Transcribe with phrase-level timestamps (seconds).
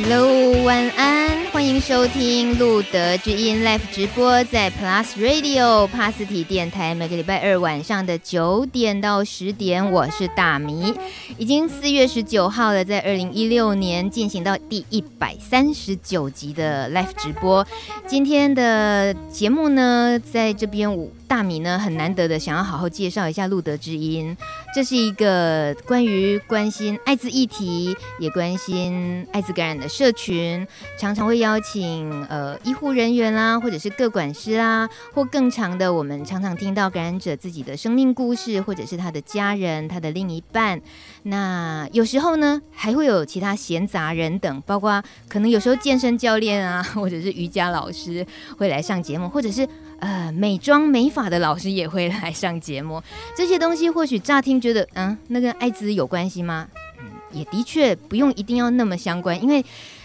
[0.00, 10.94] Hello，晚安，欢迎收听路德之音 Live 直播，在 Plus Radio 帕斯提电台，每个礼拜二晚上的九点到十点，我是大米，
[11.36, 17.66] 已经四月十九号了，在二零一六年进行到第一百三十九集的 Live 直播，
[18.06, 21.12] 今天的节目呢，在这边五。
[21.28, 24.34] 大米呢，很难得的想要好好介绍一下路德之音，
[24.74, 30.66] 这是一个关于关心艾滋议题，也关心艾滋感染的社群，
[30.98, 40.80] 常常会邀请呃医护人员啦，或者是各管师啦，或更长的，我们常常听到感染者自己的生命故事，或者是他的家人、他的另一半。
[41.24, 49.68] 那有时候呢，还会有其他闲杂人等，包括可能有时候健身教练啊， 或者是瑜伽老师会来上节目，或者是。
[50.00, 53.02] 呃，美妆美发的老师也会来上节目。
[53.36, 56.68] 这些东西或许乍听觉得，嗯，那跟艾滋有关系吗？
[57.00, 59.64] 嗯，也的确不用一定要那么相关，因为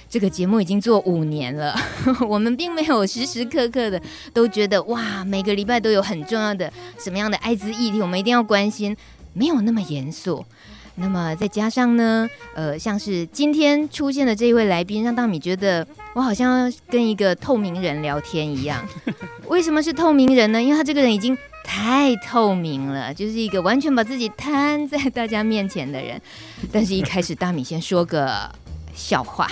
[0.09, 1.75] 这个节目已经做五年了，
[2.28, 4.01] 我们并没有时时刻刻的
[4.34, 8.96] 都觉得哇，每个礼拜都有很重要的什么样的艾滋议题，我们一定要关心，
[9.34, 10.46] 没有那么严肃。
[10.95, 18.87] 那么再加上呢，呃，像是今天出现的这一位来宾，让大米觉得我好像跟一个透明人聊天一样。
[19.49, 20.61] 为什么是透明人呢？
[20.61, 26.21] 因为他这个人已经太透明了，就是一个完全把自己摊在大家面前的人。
[26.71, 28.53] 但是，一开始大米先说个
[28.93, 29.49] 笑话。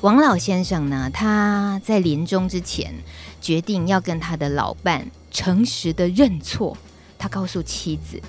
[0.00, 2.92] 王老先生呢，他在临终之前
[3.40, 6.76] 决定要跟他的老伴诚实的认错。
[7.16, 8.20] 他告诉妻子：“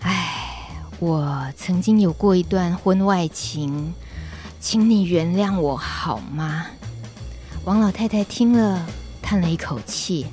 [0.00, 0.46] 哎。”
[1.00, 3.94] 我曾经有过一段婚外情，
[4.58, 6.66] 请你原谅我好吗？
[7.64, 8.84] 王老太太听了，
[9.22, 10.26] 叹了一口气，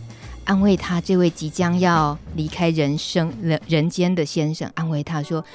[0.44, 5.46] 安慰他这位即将要离开人生人人间的先生，安慰他说：“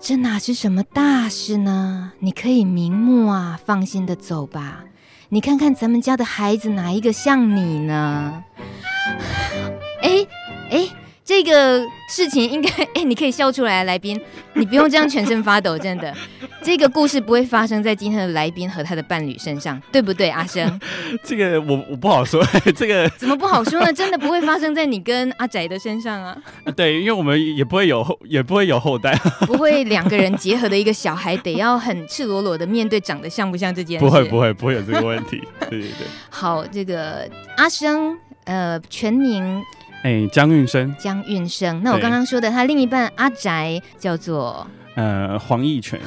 [0.00, 2.12] 这哪是什么大事呢？
[2.20, 4.84] 你可以瞑目啊，放心的走吧。
[5.30, 8.44] 你看看咱们家的孩子，哪一个像你呢？”
[10.00, 10.26] 哎
[10.70, 10.88] 哎。
[11.28, 14.18] 这个事情应该， 哎，你可以笑出来啊，来宾，
[14.54, 16.10] 你不用这样全身发抖，真的。
[16.64, 20.80] 这个故事不会发生在今天的来宾和他的伴侣身上，对不对，阿生？
[21.22, 22.42] 这个我我不好说，
[22.74, 23.92] 这个怎么不好说呢？
[23.92, 26.34] 真的不会发生在你跟阿宅的身上啊？
[26.74, 29.14] 对，因为我们也不会有后，也不会有后代，
[29.46, 34.04] 不会两个人结合的一个小孩，得要很赤裸裸的面对长得像不像这件事？
[34.06, 35.42] 不会不会不会有这个问题。
[35.68, 36.06] 对对对。
[36.30, 37.28] 好，这个
[37.58, 39.62] 阿生，呃，全名。
[40.02, 41.82] 哎，江运生，江运生。
[41.82, 45.98] 那我刚刚说的他另一半阿宅叫做呃黄义全，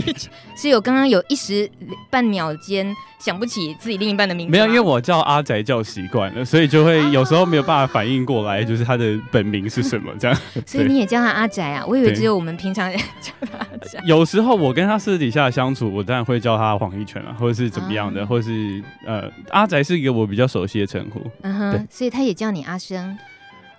[0.56, 1.70] 是有刚刚有一时
[2.10, 4.50] 半秒间想不起自己另一半的名字。
[4.50, 10.38] 没有，因为我叫阿宅叫习惯了，所以就会有时候没有办法反应过来，就是他的本名是什么这样。
[10.66, 11.84] 所以你也叫他阿宅啊？
[11.86, 14.00] 我以为只有我们平常叫他阿宅。
[14.06, 21.20] 有时候我跟他私底下相处，我当然会叫他黄义全啊，或者是怎么样的，啊、或者是呃阿宅是一个我比较熟悉的称呼。
[21.42, 23.18] 嗯哼，所以他也叫你阿生。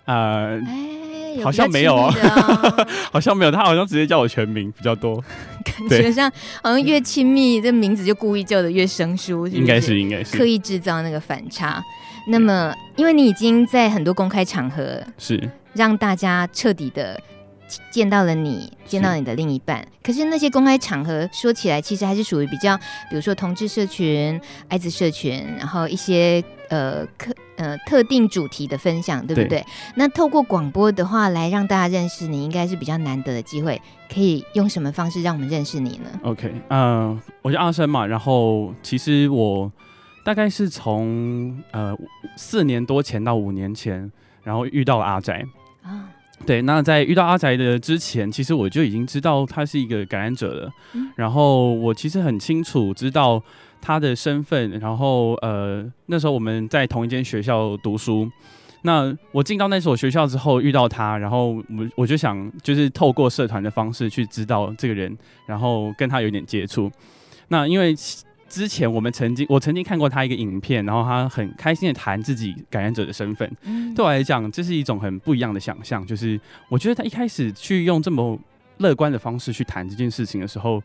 [0.06, 2.14] 呃，哎、好像没有啊，
[3.12, 5.24] 好像没有，他好像直接叫我全名比较多，
[5.66, 6.32] 感觉上
[6.64, 10.38] 好像越亲密，这名字就故意叫的越生疏，应该是应该是。
[10.38, 11.84] 刻意制造那个反差。
[12.28, 15.50] 那么，因为你已经在很多公开场合是。
[15.74, 17.20] 让大家彻底的
[17.92, 19.88] 见到了你，见到你的另一半，是。
[20.02, 22.78] 可是那些公开场合说起来，其实还是属于比较，
[23.10, 26.44] 比如说同志社群、艾滋社群，然后一些。
[26.70, 29.60] 呃，特呃特定主题的分享，对不对？
[29.60, 29.66] 对，
[29.96, 33.82] 那透过广播的话，来让大家认识你，应该是比较难得的机会。
[34.14, 38.06] 可以用什么方式让我们认识你呢？OK，嗯、呃，我叫阿生嘛。
[38.06, 39.72] 然后其实我
[40.24, 41.98] 大概是从呃
[42.38, 44.12] 四年多前到五年前，
[44.44, 45.44] 然后遇到了阿宅
[45.82, 46.10] 啊。
[46.46, 50.72] 对，那在遇到阿宅的之前，其实我就已经知道他是一个感染者了。
[50.94, 53.42] 嗯、然后我其实很清楚知道。
[53.86, 58.28] 他的身份，然后呃，那时候我们在同一间学校读书。
[58.82, 61.64] 那我进到那所学校之后遇到他，然后我
[61.96, 65.16] 我就想，就是透过社团的方式去知道这个人，
[65.46, 66.92] 然后跟他有点接触。
[67.50, 67.94] 那因为
[68.50, 73.48] 之前我们曾经，我曾经看过他一个影片，然后他很开心的谈自己感染者的身份。
[73.66, 76.04] 嗯、对我来讲，这是一种很不一样的想象。
[76.08, 78.40] 就是我觉得他一开始去用这么
[78.80, 80.82] 乐观的方式去谈这件事情的时候。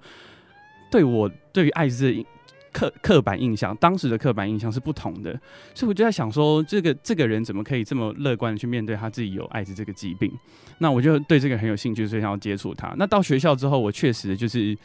[0.93, 2.27] 对我对于艾滋的
[2.73, 5.33] 刻刻板印象，当时的刻板印象是不同的，
[5.75, 10.33] 所以我就在想说，这个这个人怎么可以这么乐观的去面对他自己有艾滋这个疾病？
[10.79, 12.95] 那我就对这个很有兴趣，所以想要接触他。
[12.97, 14.77] 那到学校之后，我确实就是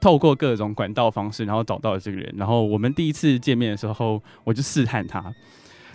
[0.00, 2.34] 透过各种管道方式，然后找到了这个人。
[2.36, 5.22] 然后我们第一次见面的时候，我就试探他，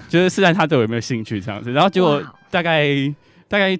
[0.07, 1.71] 就是试探他对我有没有兴趣这样子。
[1.71, 2.87] 然后结果大概
[3.47, 3.77] 大概。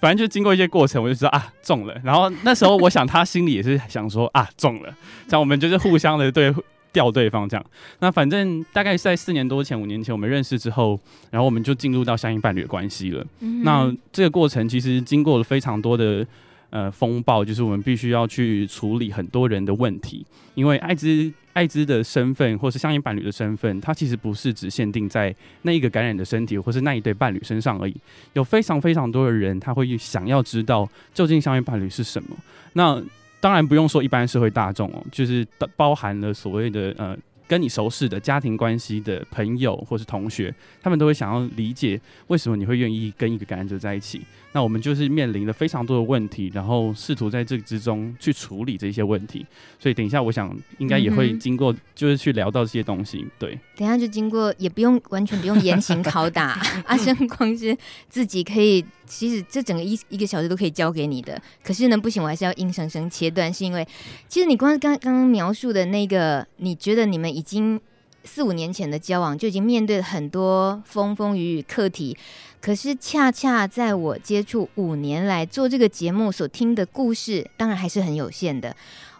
[0.00, 1.98] 反正就经过一些过程，我就知道啊中了。
[2.04, 4.94] 然后那时候我想他心里也是想说啊中了，
[5.26, 6.52] 这样我们就是互相的对
[6.94, 7.66] 吊对方这样。
[7.98, 10.98] 那反正大概在四年多前、五年前我们认识之后，
[11.30, 13.22] 然后我们就进入到相应伴侣的关系了。
[13.40, 16.26] 嗯、那这个过程其实经过了非常多的。
[16.70, 20.26] 呃，风暴就是我们必须要去处理很多人的问题，
[20.56, 25.32] 因为艾滋艾滋的身份或是相应伴侣的身份，它其实不是只限定在
[25.62, 27.94] 那一个感染的身体或是那一对伴侣身上而已，
[28.32, 32.30] 有非常非常多的人他会想要知道究竟相应伴侣是什么。
[32.72, 33.00] 那
[33.44, 35.46] 当然不用说一般社会大众哦，就是
[35.76, 37.14] 包含了所谓的呃。
[37.46, 40.52] 跟你熟识的家庭关系的朋友或是同学，
[40.82, 44.22] 他们都会想要理解为什么你会愿意跟一个感染者在一起。
[44.54, 49.44] 那我们就是面临了非常多的问题，然后试图在这之中去处理这些问题。
[49.80, 53.26] 所以等一下，我想应该也会经过，就是去聊到这些东西。
[53.36, 56.56] 对，等一下就经过，也不用完全不用严刑拷打。
[56.86, 57.76] 阿生光是
[58.08, 61.42] 自己可以，其实这整个一一个小时都可以交给你的。
[61.64, 63.84] 可是呢，不行，我还是要硬生生切断，是因为
[64.28, 67.80] 其实你光刚刚刚描述的那个，你觉得你们已经
[68.24, 72.16] 四五年前的交往就已经面对了很多风风雨雨课题，
[72.60, 78.74] 可是恰恰在我接触五年来做这个节目所听的故事，当然还是很有限的。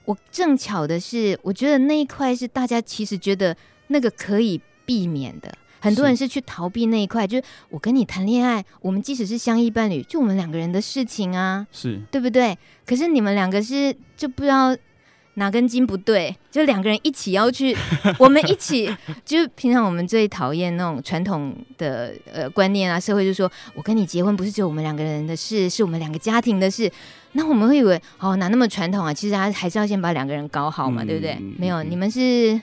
[0.06, 3.56] 我正巧的是，我觉得那一块是大家其实觉得
[3.89, 12.59] 那个可以避免的，很多人是去逃避那一块，就是我跟你谈恋爱，我们即使是相依伴侣，就我们两个人的事情啊，是对不对？
[12.87, 14.77] 可是你们两个是就不知道。
[15.34, 16.34] 哪根筋不对？
[16.50, 17.76] 就两个人一起要去，
[18.19, 18.88] 我们一起，
[19.25, 26.90] 就是平常我们最讨厌那种传统的呃观念啊，社会就说，我跟你结婚不是只有我们两个人的事，是我们两个家庭的事。
[27.32, 29.12] 那我们会以为，哦，哪那么传统啊？
[29.12, 31.36] 其实还还是要先把两个人搞好嘛，嗯、对不对？
[31.58, 32.60] 没有，你们是。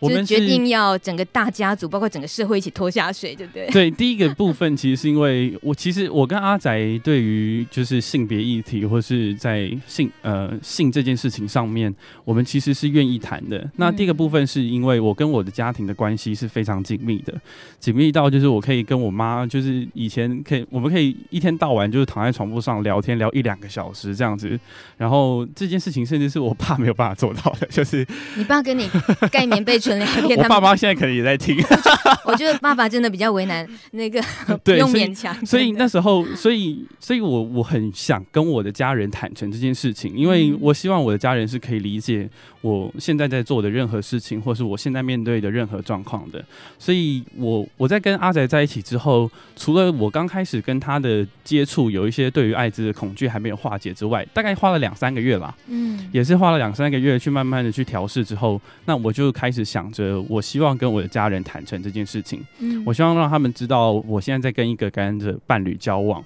[0.00, 3.66] 我们决定要整个大家族，包括整个社会一起拖下水，对不对？
[3.70, 11.94] 对，第一个部分其实是因为我，其实我跟阿宅对于就是性别议题，或是在性呃性这件事情上面，
[12.24, 13.70] 我们其实是愿意谈的。
[13.76, 17.32] 那第一个部分是因为我跟我的家庭的关系是非常紧密的，
[17.78, 24.58] 紧密到就是我可以跟我妈，就是以前可以，我们可以一天到晚就是躺在床铺上聊天聊一两个小时这样子。
[24.98, 28.06] 然后这件事情甚至是我爸没有办法做到的，就是
[28.36, 28.90] 你爸跟你
[29.30, 29.83] 盖棉被。
[30.36, 31.56] 我爸妈现在可能也在听。
[32.24, 34.22] 我觉得爸爸真的比较为难，那个
[34.64, 35.34] 不用勉强。
[35.44, 42.28] 所以那时候，所以，所以我我很想跟我的家人坦诚这件事情，因为我希望我的家人是可以理解
[42.62, 46.42] 我现在在做的任何事情，或是我现在面对的任何状况的。
[46.78, 59.90] 所以我我在跟阿宅在一起之后，除了我刚开始跟他的接触有一些对于艾滋的恐惧还没有化解之外，大概花了两三个月吧，嗯，也是花了两三个月去慢慢的去调试之后，那我就开始想。
[59.92, 62.40] 着，我希望跟我的家人坦诚这件事情。
[62.58, 66.24] 嗯，我希望让他们知道，我现在在跟一个感染者伴侣交往。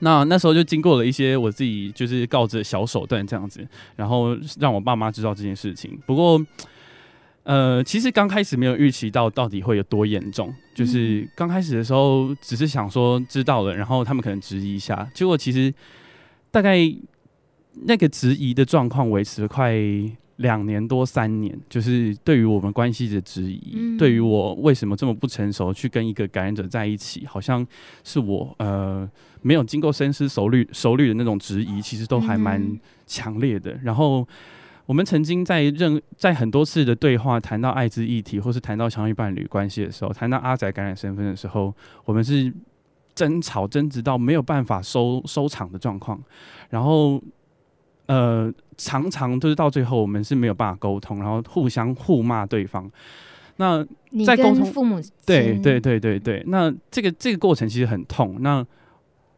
[0.00, 5.98] 那那时候就经过了一些我自己就是告知的小手段这样子，然后让我爸妈知道这件事情。
[6.06, 6.40] 不过，
[7.44, 15.72] 呃，其实刚开始没有预期到到底会有多严重，就是刚开始的时候只是想说知道了，然后他们可能质疑一下，结果其实
[16.50, 16.78] 大概
[17.86, 19.74] 那个质疑的状况维持了快。
[20.36, 27.66] 两年多三年，就是对于我们关系的质疑，嗯、对于我为什么这么不成熟去跟一个感染者在一起，好像
[28.04, 33.72] 是我呃没有经过深思熟虑熟虑的那种质疑，其实都还蛮强烈的。
[33.72, 34.28] 嗯、然后
[34.84, 41.74] 我们曾经在任在很多次的对话谈到艾滋议题，或是谈到相依伴侣关系的时候，谈到阿仔感染身份的时候，
[42.04, 42.52] 我们是
[43.14, 46.22] 争吵争执到没有办法收收场的状况，
[46.68, 47.22] 然后。
[48.08, 52.90] 呃，常常就是到最后，我们是没有办法沟通，然后互相互骂对方。
[53.56, 53.82] 那
[54.24, 58.36] 在沟通父母，对对对对对，那这个这个过程其实很痛。
[58.40, 58.64] 那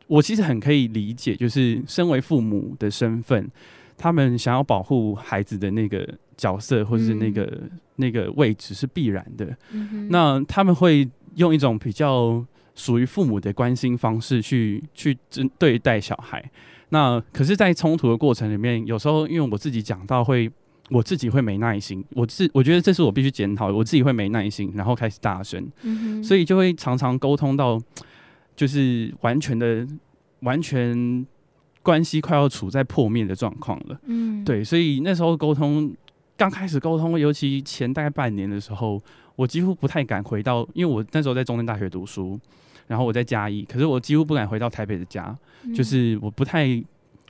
[0.09, 3.49] 我其实很可以理解，就是身为父母的身份，
[3.97, 9.57] 他们想要保护孩子的那个角色，或者是那个、嗯、那个位置是必然的。
[9.71, 16.45] 嗯、那他们会用一种比较属于父母的关心方式去去针对待小孩。
[16.91, 20.51] 那可是，在冲突的过程里面，有时候因为我自己讲到会，
[20.91, 27.79] 我自己会没耐心，我自我觉得这是我必须检讨，我自己会没耐心，然后开始大声，嗯、所以就会常常沟通到，
[28.57, 29.87] 就是完全的
[30.41, 31.27] 完全
[31.83, 34.01] 关系快要处在破灭的状况了。
[34.07, 35.95] 嗯，对，所以那时候沟通
[36.37, 39.03] 刚开始沟通，尤其前大概半年的时候，
[39.37, 42.39] 我几乎不太敢回到，因为我那时候在中正大学读书，
[42.89, 46.83] 然后我在嘉义，可是我几乎不敢回到台北的家，嗯、就是我不太，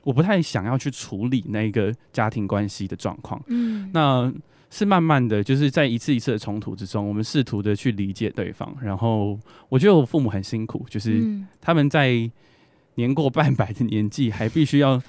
[0.03, 3.39] 我不太想要去处理那个家庭关系的状况。
[3.45, 4.33] 嗯，那
[4.71, 8.75] 是慢慢的就是在一次一次的冲突之中，我们试图的去理解对方。
[8.81, 9.37] 然后
[9.67, 11.23] 我觉得我父母很辛苦，就是
[11.61, 12.31] 他们在
[12.95, 14.99] 年过半百的年纪，还必须要。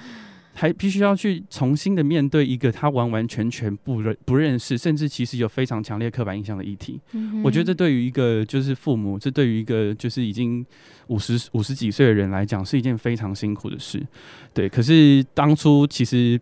[0.60, 7.00] 还必须要去重新的面对一个他完完全全不认不认识，甚至其实有非常强烈刻板印象的议题。
[7.12, 10.62] 嗯、我觉得这对于一个就是父母，这对于一个就是已经
[11.06, 14.06] 五十五十几岁的人来讲，是一件非常辛苦的事。
[14.52, 16.38] 对，可是当初其实，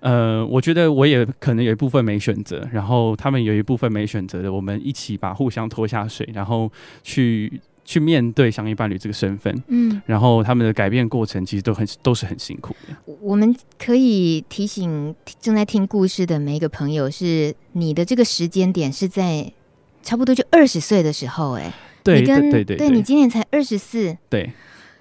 [0.00, 6.68] 呃，我觉得我也可能有一部分没选择，然后他们有一部分没选择的，我们一起把互相拖下水，然后
[7.04, 7.60] 去。
[7.90, 12.94] 去面对相依伴侣这个身份，嗯，然后他们的改变过程其实都很都是很辛苦的。
[13.20, 19.52] 我们可以提醒正在听故事的每一个朋友，是你的这个时间点是在
[20.04, 21.72] 差不多就二十岁的时候，哎，
[22.04, 24.52] 对，你跟对对对，对，对，你今年才二十四，对，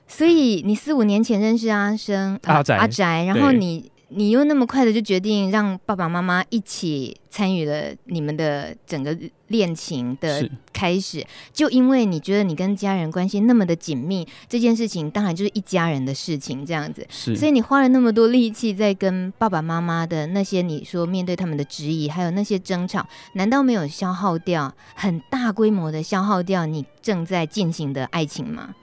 [0.07, 3.91] 所以你四五年前认识阿生阿宅，阿宅，然后你。
[4.11, 9.15] 你又那么快的就决定让爸爸妈妈一起参与了你们的整个
[9.47, 11.23] 恋情的开始，
[11.53, 17.05] 就因为你觉得你跟家人关系那么的紧密，这件事情当然就是一家人的事情，这样子。
[17.07, 28.73] 是，所以你花了那么多力气在跟爸爸妈妈的那些你说面对他们的质疑，还有那些争吵，难道没有消耗掉很大规模的消耗掉你正在进行的爱情吗？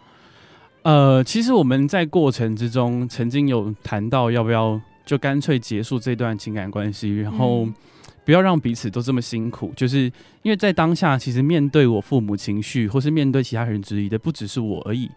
[0.83, 4.80] 呃，其实我们在过程之中曾经有谈到要不要。
[5.06, 7.66] 就干脆结束这段情感关系，然后
[8.25, 9.72] 不要让彼此都这么辛苦。
[9.76, 15.08] 就是因为在当下，其实面对我父母情绪，或是面对其他人质疑的，不只是我而已。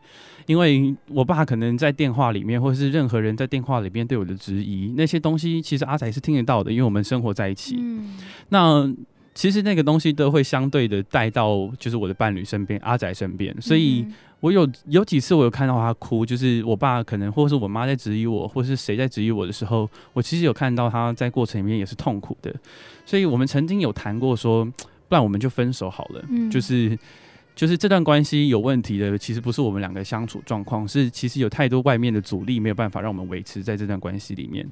[0.45, 7.75] 因为我爸可能在电话里面，或是任何人在电话里面对我的质疑，那些东西其实阿仔是听得到的，因为我们生活在一起。
[7.79, 8.17] 嗯，
[8.49, 8.91] 那
[9.39, 14.05] 其实那个东西都会相对的带到，就是我的伴侣身边，阿仔身边，所以。
[14.41, 22.55] 我有有几次我有看到他哭，就是我爸可能或者是我妈在质疑我，或是谁在质疑我的时候，我其实有看到他在过程里面也是痛苦的。
[23.05, 26.23] 所以我们曾经有谈过说，不然我们就分手好了。
[26.29, 26.97] 嗯，就是
[27.53, 34.65] 就是这段关系有问题的，其实不是我们两个相处状况，是其实有太多外面的阻力没有办法让我们维持在这段关系里面。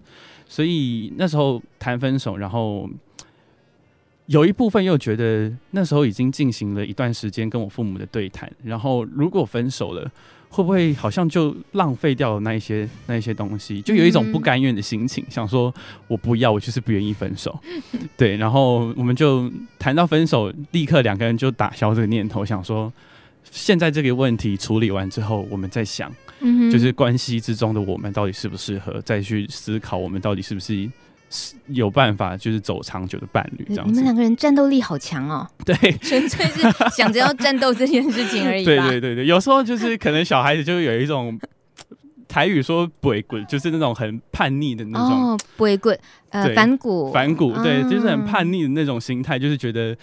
[0.47, 2.89] 所以那时候谈分手，然后。
[4.27, 10.09] 有一部分又觉得那时候已经进行了一段时间跟我父母的对谈，然后如果分手了，
[10.49, 13.81] 会不会好像就浪费掉了那一些那一些东西？
[13.81, 15.73] 就有一种不甘愿的心情，想说
[16.07, 17.57] 我不要，我就是不愿意分手。
[18.17, 22.91] 对，然后我们就谈到分手，立刻两个人就打消这个念头，想说
[23.49, 26.13] 现在这个问题处理完之后，我们再想，
[26.69, 30.89] 就是关系之中的我们到底适不适合，再去思考我们到底是不是。
[31.29, 33.91] 是有办法，就是走长久的伴侣这样子。
[33.91, 35.47] 你们两个人战斗力好强哦！
[35.65, 36.61] 对，纯粹是
[36.95, 38.63] 想着要战斗这件事情而已。
[38.65, 41.37] 对对对对，有时候就是可能小孩子就有一种
[42.27, 45.31] 台语说“鬼鬼”，就是那种很叛逆的那种。
[45.31, 45.97] 哦，鬼滚，
[46.29, 49.97] 呃，反骨，反骨，对，就是很叛逆的那种心态，就是觉得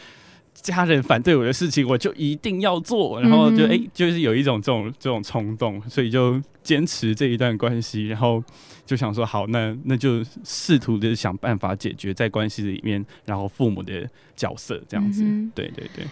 [0.54, 8.42] 家人反对我的事情，我就一定要做，然后就哎、欸，就是有一种这种这种冲动，所以就坚持这一段关系，然后。
[8.86, 14.06] 就想说好，那那就试图的想办法解决在关系里面，然后父母的
[14.36, 15.22] 角色这样子。
[15.24, 16.04] 嗯、对对对。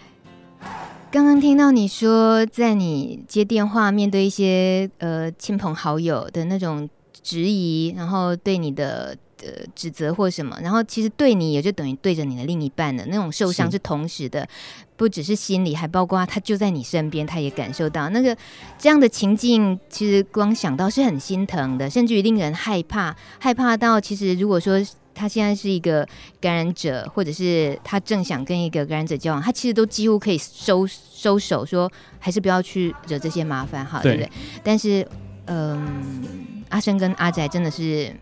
[1.10, 6.88] 刚刚听到你说，在你接电话面对一些呃亲朋好友的那种
[7.22, 9.14] 质疑，然后对你的。
[9.42, 14.48] 呃，指责或什么，然后其实对你也就等于对着你的另一半的那种受伤是同时的，
[14.96, 18.36] 不只是心理，还包括他就在你身边，他也感受到那个
[18.78, 24.80] 这样的情境，其实光想到是很心疼的，甚至于令人害怕，害怕到其实如果说
[25.12, 26.06] 他现在是一个
[26.40, 34.30] 感染者，或者是他正想跟一个感染者交往，他其实都几乎可以收收手，说还是不要去惹这些麻烦，好，对，不对？
[34.62, 35.06] 但是，
[35.46, 35.76] 嗯、
[36.22, 38.14] 呃，阿生跟阿宅真的是。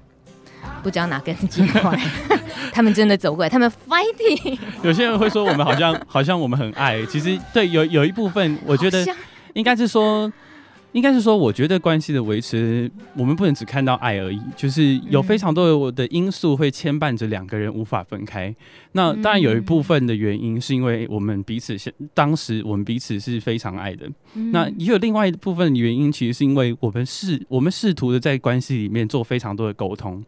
[0.82, 1.98] 不知道哪根筋坏，
[2.72, 4.58] 他们真的走过来，他们 fighting。
[4.82, 9.06] 有些人会说我们好像好像我们很爱，其实对有有一部分，我觉得
[9.54, 10.32] 应该是说。
[10.92, 18.54] 应该是说，我觉得关系的维持，我们不能只看到爱而已，就是有非常多的因素会牵绊着两个人无法分开。
[18.92, 24.10] 那当然有一部分的原因是因为我们彼此现当时我们彼此是非常爱的。
[24.52, 30.24] 那也有另外一部分的原因，其实是因为我们试我们试图的在关系里面做非常多的沟通。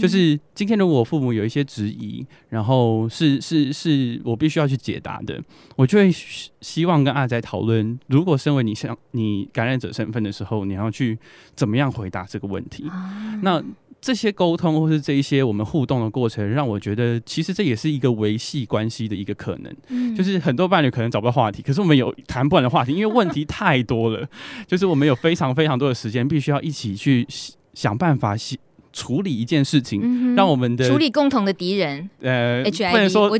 [0.00, 5.40] 就是今天如果我父母有一些质疑，然后是是是我必须要去解答的，
[5.76, 6.10] 我就会
[6.62, 9.90] 希望跟阿仔讨论，如果身为你像你感染者。
[9.90, 11.18] 身份的时候，你要去
[11.56, 12.88] 怎么样回答这个问题？
[13.42, 13.60] 那
[14.00, 19.76] 这些沟通或是这一些我们互动的过程，让我觉得其实这也是一个维系关系的一个可能。
[19.88, 24.26] 嗯，就是很多伴侣可能找不到话题，可是我们有谈不完的话题，因为问题太多了。
[24.66, 27.26] 就是我们有非常非常多的时间，必须要一起去
[27.74, 28.36] 想办法
[28.92, 32.08] 处理一件事情，嗯、让我们的处理共同的敌人。
[32.20, 33.38] 呃不能说，我，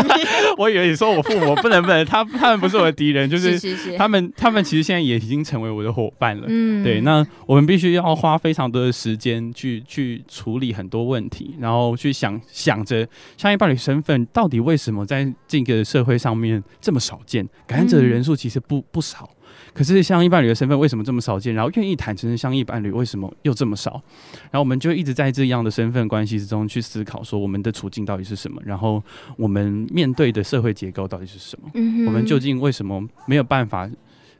[0.58, 3.58] 我以为你说我父母不能不能，他他们不是我的敌人，就是
[3.96, 6.44] 他们他们其实现在也已经成为我的伙伴了。
[6.48, 19.28] 嗯，对，那我们必须要花非常多的时间去去处理很多问题，然后去想想着相依伴侣身份到底为什么在这个社会上面这么少见，感染者的人数其实不不少。
[19.76, 21.54] 可是相依伴侣的身份为什么这么少见？
[21.54, 24.02] 然后愿意坦诚的相依伴侣为什么又这么少？
[24.50, 28.58] 然后我们就一直在这样的身份关系之中去思考，说我们的处境到底是什么？
[28.64, 29.02] 然后
[29.36, 31.70] 我们面对的社会结构到底是什么？
[32.06, 33.86] 我们究竟为什么没有办法？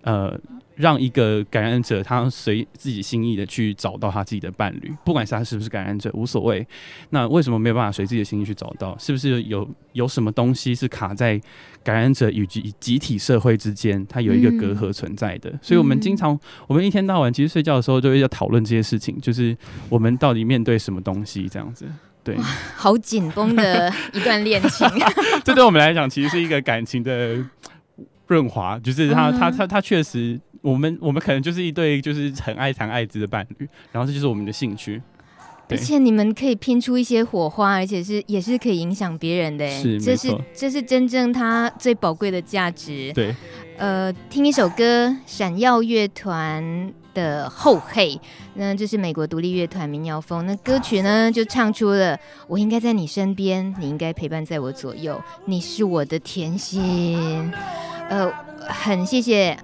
[0.06, 0.40] 呃。
[0.78, 6.66] 让一个感染者，他随自己心意的去找到他自己的伴侣，不管是他是不是感染者，无所谓。
[7.08, 8.94] 那为什么没有办法随自己的心意去找到？
[8.98, 11.40] 是不是有有什么东西是卡在
[11.82, 15.48] 感染者与集集体社会之间，它有一个隔阂存在的？
[15.48, 19.56] 嗯、所以，我们经常，我们一天到晚其实睡觉的时候就会要讨论这些事情，就是
[19.88, 21.86] 我们到底面对什么东西这样子。
[22.22, 22.36] 对，
[22.76, 24.86] 好紧绷的一段恋情。
[25.42, 27.42] 这对我们来讲，其实是一个感情的
[28.26, 30.40] 润滑，就是他，他，他，他确实。
[30.62, 35.00] 我们我们可能就是一对就是很爱谈爱滋的伴侣，然后这就是我们的兴趣，
[35.68, 43.12] 而且你们可以拼出一些火花，而且是也是可以影响别人的，是这是这是真正他最宝贵的价值。
[43.12, 43.32] 对，
[43.76, 48.10] 呃，听一首歌，闪耀乐团的《后黑》，
[48.54, 57.50] 那这是美国独立乐团民谣风，那歌曲呢就唱出了我应该在你身边，你应该陪伴在我左右，你是我的甜心。
[58.10, 58.30] 呃，
[58.68, 59.56] 很谢谢。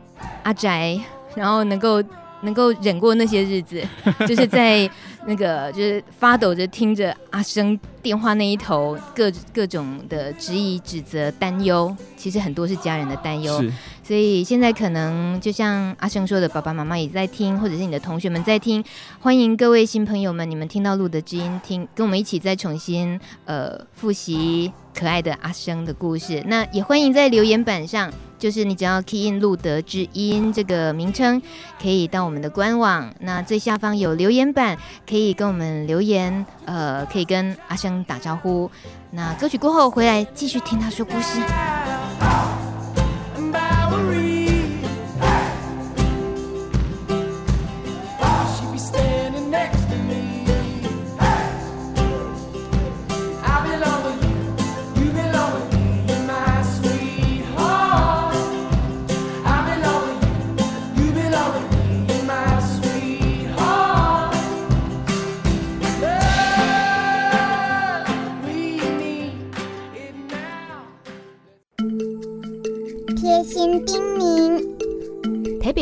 [0.45, 0.99] 阿宅，
[1.35, 2.03] 然后能够
[2.43, 3.83] 能够忍过那些日子，
[4.27, 4.89] 就是在
[5.27, 13.65] 那个就是发抖着听着阿生电话那一头各各种的质疑、指责、担忧，其实很多是家人的担忧。
[14.03, 18.85] 所以现在可能就像阿生说的，爸爸妈妈也在听，或者是你的同学们在听。
[19.21, 26.43] 欢迎各位新朋友们，你们听到路德知音，听跟我们一起再重新呃复习可爱的阿生的故事。
[26.47, 28.13] 那也欢迎在留言板上。
[28.43, 31.41] 就是你只要 key in 路德之音这个名称，
[31.81, 34.77] 可以到我们的官网，那最下方有留言板，
[35.09, 38.69] 可以跟我们留言，呃，可以跟阿生打招呼。
[39.13, 41.39] 那歌曲过后回来继续听他说故事。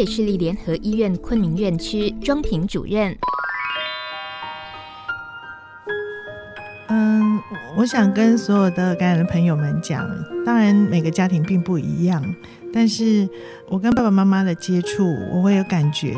[0.01, 3.15] 北市立联合医院昆明院区庄平主任，
[6.89, 7.39] 嗯，
[7.77, 10.09] 我想跟所有的感染的朋友们讲，
[10.43, 12.25] 当然每个家庭并不一样，
[12.73, 13.29] 但是
[13.69, 16.17] 我跟爸爸妈妈的接触，我会有感觉，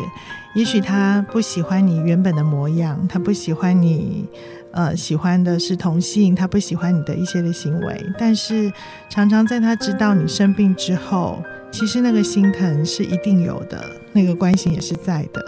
[0.55, 4.25] 也许他不喜欢你原本的模样，他不喜欢你，
[4.71, 8.73] 呃，喜欢的是同性，他不喜欢你的一些的行为，但是
[9.09, 11.43] 常常在他知道你生病之后。
[11.73, 13.83] 其实那个心疼是一定有的，
[14.13, 15.43] 那个关心也是在的。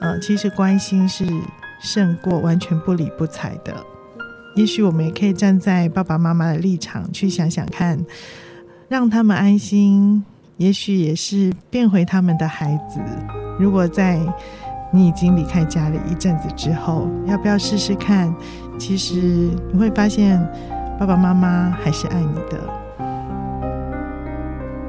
[0.00, 1.24] 呃，其实关心是
[1.80, 3.72] 胜过完全不理不睬的。
[4.56, 8.04] 也许我们也可以站在爸爸妈妈的立场去想想看，
[8.88, 10.24] 让他们安心，
[10.56, 12.98] 也许也是变回他们的孩子。
[13.58, 14.18] 如果在
[14.92, 18.34] 你已经离开家里一阵子之后，要不要试试看？
[18.78, 19.14] 其实
[19.70, 20.40] 你会发现，
[20.98, 22.81] 爸爸妈妈还是爱你的。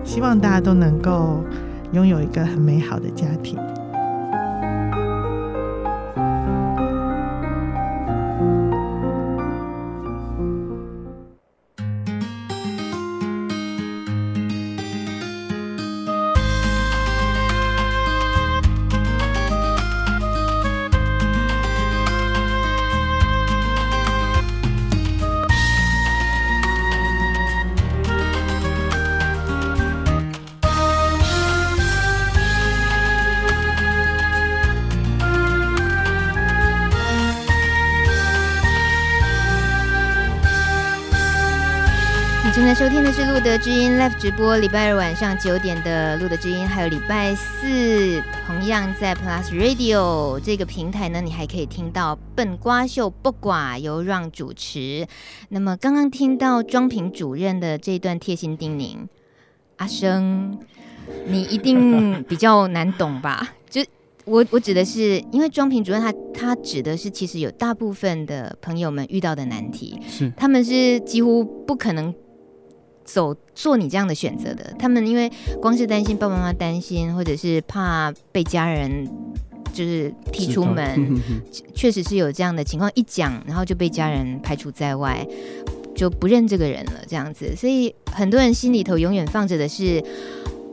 [0.04, 1.44] 希望大家都能够
[1.92, 3.72] 拥有一个很美好的家庭。
[42.93, 55.08] 听的是路德之音 Live 直播，礼拜二晚上九点的路德之音，还有礼拜四同样在 Plus Radio 这个平台呢，你还可以听到笨瓜秀不寡由 Ron 主持。
[55.49, 59.08] 那么刚刚听到庄平主任的这段贴心叮咛，
[59.77, 60.60] 阿生，
[61.25, 63.56] 你一定比较难懂吧？
[63.71, 63.84] 就
[64.25, 72.13] 我我指的是，因为庄平主任他他指的是，其实有大部分的朋友们遇到的难题，是他们是几乎不可能。
[73.04, 79.08] 走做你这样的选择的，他们因为光是担心爸爸妈妈担心，或者是怕被家人
[79.74, 81.20] 就是踢出门，
[81.74, 82.89] 确实是有这样的情况。
[82.96, 85.28] 一讲，然后就被家人排除在外，
[85.96, 87.56] 就不认这个人了，这样子。
[87.56, 90.04] 所以很多人心里头永远放着的是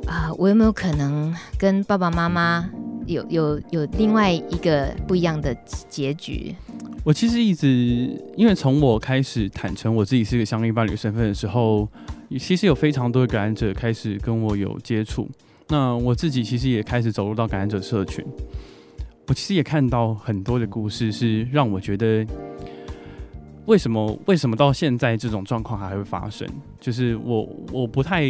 [0.07, 2.71] 啊，我有没有可能跟爸爸妈妈
[3.07, 5.55] 有有有另外一个不一样的
[5.89, 6.55] 结局？
[7.03, 11.89] 我其实一直，因为从我开始坦诚我自己是个相依伴侣身份的时候。
[12.39, 15.29] 其实有非常多的感染者开始跟我有接触，
[15.69, 18.25] 那我自己其实也开始走入到感染者社群。
[19.27, 22.27] 我其实也看到很多的故事，是让我觉得，
[23.67, 26.49] 为什么为什么到现在这种状况还会发生？
[26.81, 28.25] 就是我我不太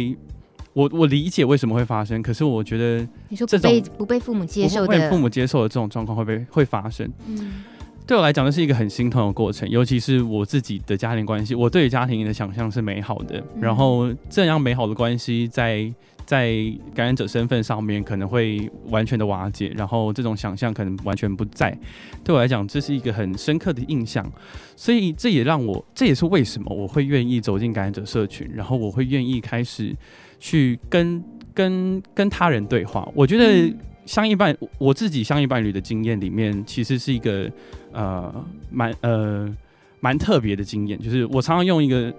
[0.73, 7.11] 我我理解为什么会发生，可是我觉得你说不被不被父母接受的，被父母接受的这种状况会不会会发生？
[7.27, 7.63] 嗯。
[8.11, 11.55] 对我来讲，这是一个很心痛的过程，尤其是我自己的家庭关系。
[11.55, 15.89] 我对于家庭的想象是美好的，然后这样美好的关系在
[16.25, 16.51] 在
[16.93, 21.73] 感染者身份上面可能会完全的瓦解，然后这种想象可能完全不在。
[22.21, 24.29] 对我来讲，这是一个很深刻的印象，
[24.75, 29.95] 所以这也让我，这也是为什么我会愿意走进感染者社群，然后我会愿意开始
[30.37, 33.09] 去跟跟跟他人对话。
[33.15, 33.73] 我觉得。
[34.03, 37.49] 相依伴，我自己相一伴侣的经验里面，其实是一个
[37.93, 39.55] 呃蛮呃
[39.99, 40.99] 蛮特别的经验。
[40.99, 42.13] 就是我常常用一个，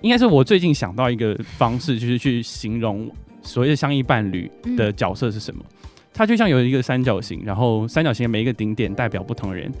[0.00, 3.10] 应该是我最近想到一个方式，就是去形容
[3.42, 5.64] 所谓的相依伴侣的角色是什么。
[6.14, 9.72] 它就像有一个三角形，然后三角形每一个顶点代表不同人。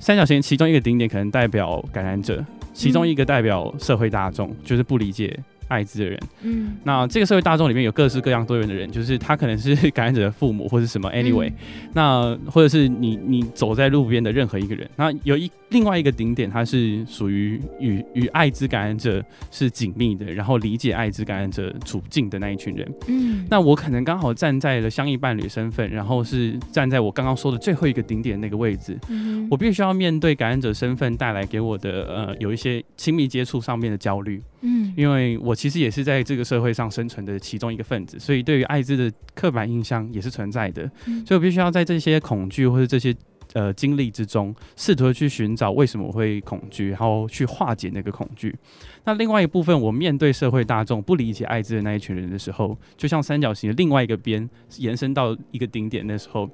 [0.00, 5.38] 三角形其中一个顶点可能代表感染者，其中一个代表社会大众，就是不理解。
[5.70, 11.54] 艾滋的人，嗯，那这个社会大众里面有各式各样多元的人， 就是他可能是 感染者的父母或者什么，anyway，嗯，
[11.94, 34.42] 那或者是你你走在路边的任何一个人，那有一另外一个顶点，他是属于与与艾滋感染者是紧密的，然后理解艾滋感染者处境的那一群人，嗯，那我可能刚好站在了相应伴侣身份，然后是站在我刚刚说的最后一个顶点那个位置，嗯，我必须要面对感染者身份带来给我的呃有一些亲密接触上面的焦虑。
[34.62, 40.90] 嗯，因为我其实也是在这个社会上生存的其中一个分子，所以对于艾滋的刻板印象也是存在的。
[41.06, 43.14] 嗯，所以我必须要在这些恐惧或者这些
[43.54, 48.54] 呃经历之中，试图去寻找为什么我会恐惧，然后去化解那个恐惧。
[49.04, 56.50] 那另外一部分，我面对社会大众不理解艾滋的那一群人的时候，就像三角形的另外一个边延伸到一个顶点的时候，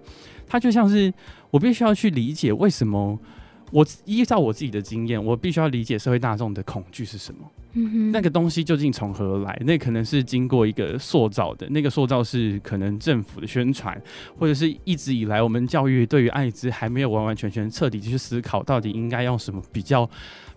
[0.46, 1.12] 它就像是
[1.50, 3.18] 我必须要去理解为什么。
[3.72, 7.40] 我依照我自己的经验，我必须要理解社会大众的恐惧是什么。
[7.72, 9.61] 嗯哼，那个东西究竟从何而来？
[9.64, 14.00] 那可能是经过一个塑造的，那个塑造是可能政府的宣传，
[14.38, 20.09] 或者是一直以来我们教育对于艾滋还没有完完全全彻底去思考，到底应该用什么比较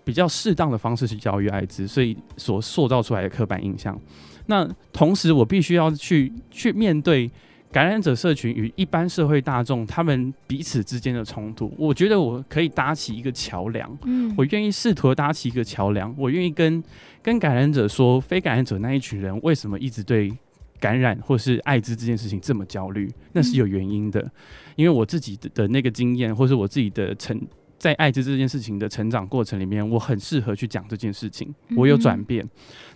[0.03, 3.99] 比较适当的方式去教育艾滋，所以所塑造出来的刻板印象。
[4.45, 7.29] 那同时，我必须要去去面对。
[7.71, 13.97] 感染者社群与一般社会大众，他们彼此之间的冲突，我觉得我可以搭起一个桥梁。
[14.05, 16.83] 嗯，我愿意试图搭起一个桥梁，我愿意跟
[17.21, 20.31] 跟感染者说，非感染者那一群人为什么一直对
[20.79, 23.07] 感染或是艾滋这件事情这么焦虑？
[23.33, 24.31] 那是有原因的，
[24.75, 27.39] 因为我自己的的那个经验，或是我自己的成。
[27.77, 31.55] 在艾滋这件事情的成长过程里面，我很适合去讲这件事情。
[31.77, 32.43] 我有转变。
[32.43, 32.49] 嗯。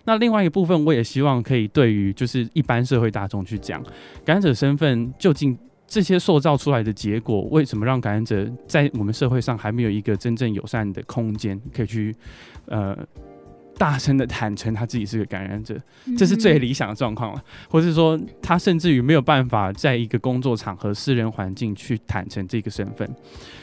[0.04, 3.82] 那另外一部分，我也希望可以对于就是一般社会大众去讲，
[4.24, 12.14] 感染者身份究竟这些塑造出来的结果，为什么让感染者在我们社会上还没有一个真正友善的空间，可以去
[12.66, 12.96] 呃。
[13.76, 15.76] 大声的坦诚他自己是个感染者，
[16.16, 17.42] 这是最理想的状况了。
[17.68, 23.08] 或是说，他甚至于没有办法在一个工作场合、私人环境去坦诚这个身份。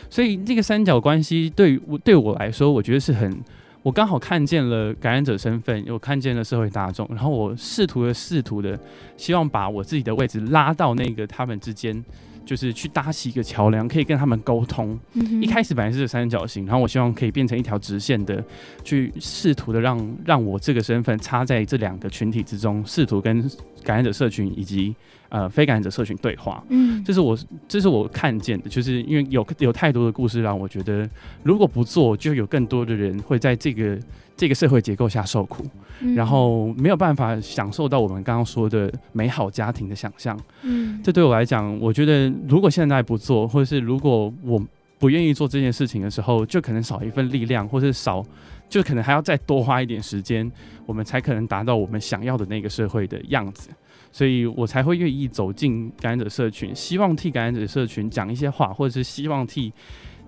[0.10, 3.42] 所以，这个三角关系对我对我来说，我觉得是很，
[3.84, 8.80] 我刚好看见了感染者身份，又看见了社会大众，然后我试图的试图的，
[9.18, 12.04] 希望把我自己的位置拉到那个他们之间。
[12.46, 15.00] 就是去搭起一个桥梁，可以跟他们沟通。
[15.14, 15.42] 嗯。
[15.42, 18.44] 一开始本来是三角形，然后我希望可以变成一条直线的，
[18.84, 23.42] 去试图的让让我这个身份插在这两个群体之中，试图跟
[23.84, 24.96] 感染者社群以及
[25.30, 26.64] 呃非感染者社群对话。
[26.70, 31.10] 嗯，这是我这是我看见的，就是因为有有太多的故事让我觉得，
[31.44, 33.98] 如果不做，就有更多的人会在这个
[34.38, 35.64] 这个社会结构下受苦，
[36.00, 40.40] 嗯、然后没有办法享受到我们刚刚说的美好家庭的想象。
[40.64, 44.60] 嗯，这对我来讲，我觉得如果现在不做，或者是如果我
[44.98, 48.26] 不愿意做这件事情的时候，就可能少一份力量，或是少，
[48.68, 50.52] 就可能还要再多花一点时间，
[50.88, 53.70] 我们才可能达到我们想要的那个社会的样子。
[54.12, 59.72] 所以我才会愿意走进感染者社群，希望替感染者社群讲一些话，或者是希望替。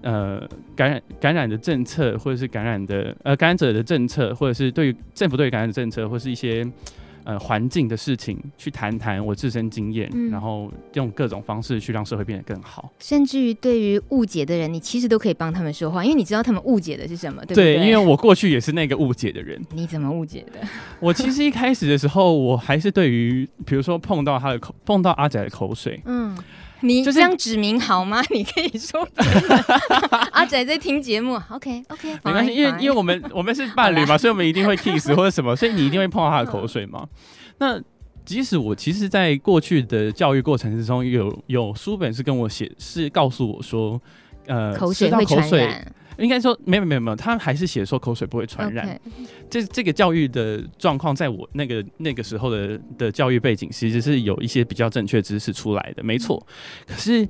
[0.04, 6.68] 呃，感染感染的政策，或者是感染的呃感染者的政策，或者是对于政府对于感染的政策，或是一些
[7.24, 12.92] 呃环境的事情，去谈谈我自身经验，嗯、然后用各种方式去让社会变得更好。
[13.00, 17.78] 甚至于对于误解的人，你其实都可以帮他们说话，因为你知道他们误解的是什么，对不对？
[17.78, 19.62] 对，因为我过去也是那个误解的人。
[19.72, 20.60] 你怎么误解的？
[21.00, 26.38] 我其实一开始的时候，我还是对于比如说碰到他的口，碰到阿仔的口水，嗯。
[26.84, 28.22] 你这样指名好吗？
[28.30, 29.08] 你可以说
[30.32, 37.08] 阿仔在听节目，OK OK，没关系，因为因为我们我们是伴侣嘛，所以我们一定会 kiss 或者什么，所以你一定会碰到他的口水嘛。
[37.58, 37.82] 那
[38.26, 44.00] 即使我其实，在过去的教育过程之中，有有书本是跟我写，是告诉我说，
[44.48, 45.94] 呃，口水会传染。
[46.18, 49.00] 应该说没有没有没有，他还是写说口水不会传染。
[49.50, 56.46] 这这个教育的状况，在我那个那个时候的的教育背景，其实是有一些比较正确知识出来的，没错。
[56.86, 57.28] 可是。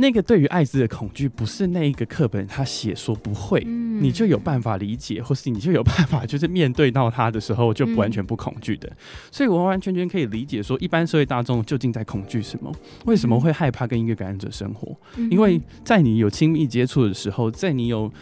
[0.00, 8.88] 那个对于艾滋的恐惧，不是那一个课本他写说不会，嗯、你就有办法理解，或是你就有办法，就是面对到他的时候就完全不恐惧的。
[8.88, 8.96] 嗯、
[9.32, 12.72] 所以我完完全全可以理解说，一般社会大众究竟在恐惧什么？
[13.06, 14.96] 为什么会害怕跟一个感染者生活？
[15.16, 18.12] 嗯、因为在你有亲密接触的时候，在你有。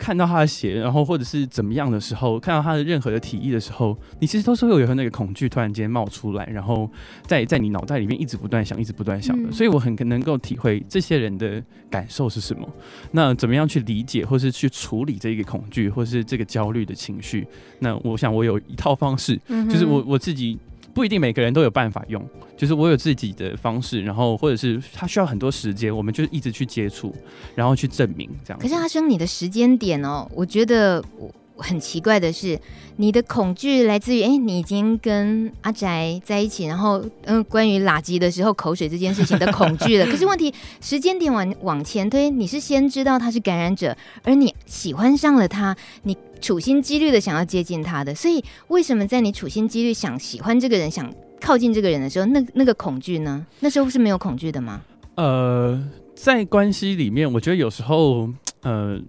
[0.00, 6.90] 看到他的血，然后或者是怎么样的时候，看到他的任何的体液的时候，你其实都是会有那个恐惧突然间冒出来，然后
[7.26, 9.50] 在在你脑袋里面一直不断想，一直不断想的。
[9.50, 12.66] 嗯、所以我很能够体会这些人的感受是什么。
[13.12, 17.46] 那怎么样去理解，或是去处理这个恐惧，或是这个焦虑的情绪？
[17.80, 20.58] 那我想我有一套方式，嗯、就是我我自己。
[20.92, 22.24] 不一定每个人都有办法用，
[22.56, 27.14] 就是我有自己的方式，然后或者是他需要很多时间，我们就一直去接触，
[27.54, 28.58] 然后去证明这样。
[28.60, 32.58] 可是阿生，你的时间点哦，我觉得我很奇怪的是，
[32.96, 40.06] 你的恐惧来自于，哎，你已经跟阿宅在一起，然后嗯，关于垃圾的时候口水这件事情的恐惧了。
[40.10, 46.16] 可是问题时间点往往前推，你是先知道他是感染者，而你喜欢上了他，你。
[46.40, 53.46] 处心积虑的想要接近他的，所以为什么在你处心积虑想喜欢这个人、想靠近这个人的时候，那那个恐惧呢？
[53.60, 54.80] 那时候是没有恐惧的吗？
[55.14, 55.82] 呃，
[56.14, 58.28] 在关系里面，我觉得有时候，
[58.62, 59.00] 呃，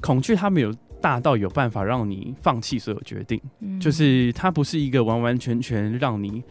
[0.00, 6.42] 恐惧它没有大到有办法让你放弃所有决定，嗯、就是它不是一个完完全全让你。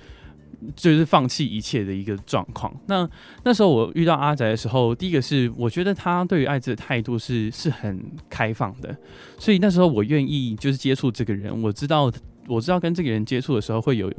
[0.75, 2.73] 就是放弃一切的一个状况。
[2.87, 3.09] 那
[3.43, 8.95] 那时候我遇到阿宅的时候，第一个是我觉得他对于艾滋的态度是是很开放的，
[9.37, 11.61] 所以那时候我愿意就是接触这个人。
[11.61, 12.11] 我知道
[12.47, 14.09] 我知道跟这个人接触的时候会有，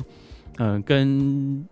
[0.58, 1.66] 嗯、呃，跟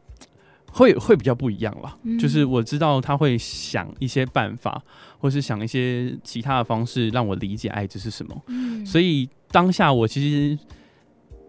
[0.71, 1.97] 会会比较不一样了。
[2.03, 4.83] 嗯、就是我知道他会想一些办法，
[5.19, 8.43] 或是想一些其他的方式让我理解艾滋是什么。
[8.49, 10.59] 嗯、所以当下我其实。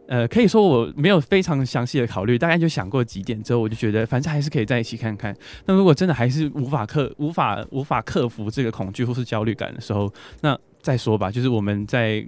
[0.07, 5.35] 呃，可以说我没有非常详细的考虑，大概就想过几点之后，我就觉得反正还是可以在一起看看。
[5.65, 11.31] 那如果真的还是无法克、无法、无法克服这个恐惧或是焦虑感的时候，那再说吧。
[11.31, 12.25] 就是我们在。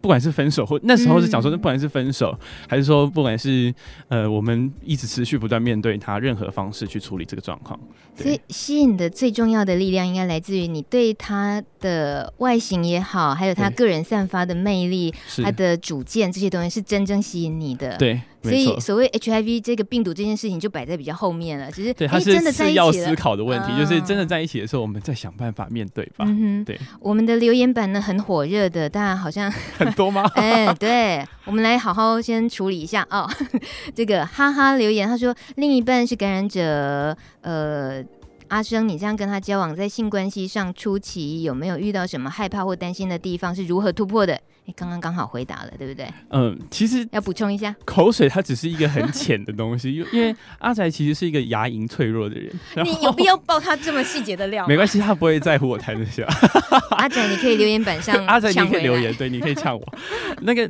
[0.00, 3.72] 不管是分手或那时候是讲说，不管是分手，嗯、还是说不管是
[4.08, 7.78] 呃，我们一直持续不断面对他任何方式去处理这个状况。
[8.14, 17.96] 所以吸引的最重要的力量，应该来自于你对他的外形也好，还有他个人散发的魅力，他的主见这些东西是真正吸引你的。
[17.96, 18.20] 对。
[18.42, 21.70] 所以，所谓 HIV 这个病毒这件事情就摆在比较后面了。
[21.70, 26.24] 其实，对，它是次要思考的问题，就是真的在一起的时候，我们再想办法面对吧。
[26.26, 26.78] 嗯，对。
[27.00, 30.22] 我们的留言板呢很火热的，当然好像 很多吗？
[30.36, 33.28] 哎，对，我们来好好先处理一下哦。
[33.94, 38.02] 这个哈哈留言，他说另一半是感染者，呃。
[38.50, 43.54] 阿生，你这样跟他交往，在性关系上初期有没有遇到什么害怕或担心的地方？
[43.54, 44.38] 是如何突破的？
[44.64, 46.08] 你刚刚刚好回答了，对不对？
[46.30, 52.52] 嗯，其实要补充一下，口水它只是一个很浅的东西， 因为阿宅其实是一个牙龈脆弱的人。
[52.84, 54.66] 你有必要爆他这么细节的料？
[54.66, 56.24] 没关系，他不会在乎我谈这些。
[56.98, 59.94] 阿宅，你可以留言板上，阿宅你可以留言，对，你可以呛我。
[60.42, 60.68] 那个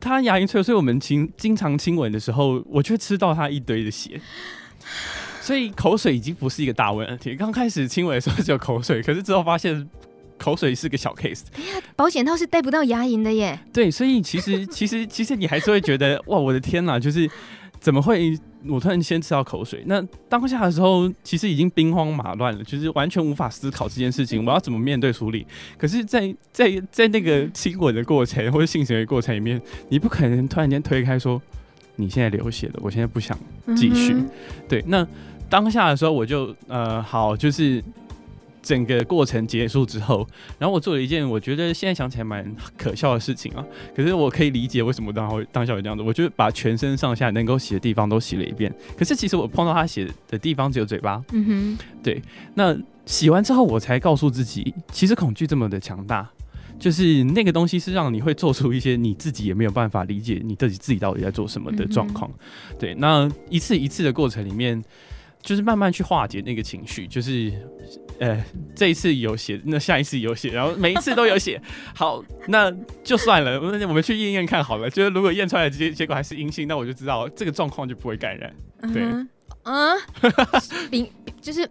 [0.00, 4.20] 他牙龈脆弱，所以我们经经常亲吻的时候，我却吃到他一堆的血。
[5.42, 7.34] 所以口水已经不是一个大问题。
[7.34, 9.88] 刚开始亲吻的时候只有口水，可是之后发现
[10.38, 11.42] 口水是个小 case。
[11.96, 13.58] 保险套是带不到牙龈的耶。
[13.72, 16.98] 对，所以其实 其实其实你还是会觉得哇，我的天哪！
[16.98, 17.28] 就是
[17.80, 18.38] 怎么会？
[18.68, 19.82] 我突然先吃到口水。
[19.86, 25.44] 那当下的时候，其实已经兵荒马乱了，就是完全无法思考这件事情，我要怎么面对处理。
[25.76, 31.42] 可是在，在在在那个亲吻的过程或者性行为过程里面，你不可能突然间推开说，
[31.96, 33.36] 你现在流血了，我现在不想
[33.74, 34.12] 继续。
[34.12, 34.30] 嗯、
[34.68, 35.04] 对，那
[35.52, 37.84] 当下的时候，我就呃，好，就是。
[38.64, 40.24] 整个过程结束之后，
[40.56, 43.64] 然后我做了一件我觉得现在想起来蛮可笑的事情啊。
[43.92, 46.02] 可是我可以理解为什么当会当下会这样子。
[46.04, 48.72] 我就把全身上下能够洗的地方都洗了一遍。
[48.96, 51.20] 可是其实我碰到他洗的地方只有嘴巴。
[51.32, 51.78] 嗯哼。
[52.04, 52.22] 对。
[52.54, 52.72] 那
[53.04, 56.30] 洗完之后，我才告诉自己，其实恐惧这么的强大，
[56.78, 62.30] 就是那个东西是让你会做出一些你自己也没有办法理解你自己自己到底在做什么的状况。
[62.30, 62.94] 嗯、对。
[62.94, 64.80] 那一次一次的过程里面，
[65.42, 67.52] 就是慢慢去化解那个情绪，就是。
[68.18, 68.40] 呃，
[68.76, 71.60] 这一次有写，那下一次有写，然后每一次都有写。
[71.92, 72.70] 好，那
[73.02, 74.88] 就算了，我们去验验看好了。
[74.88, 78.54] 就是如果验出来结结果还是阴性，那我就知道这个状况就不会感染。
[78.92, 79.02] 对，
[79.64, 79.98] 嗯、
[81.40, 81.68] 就是。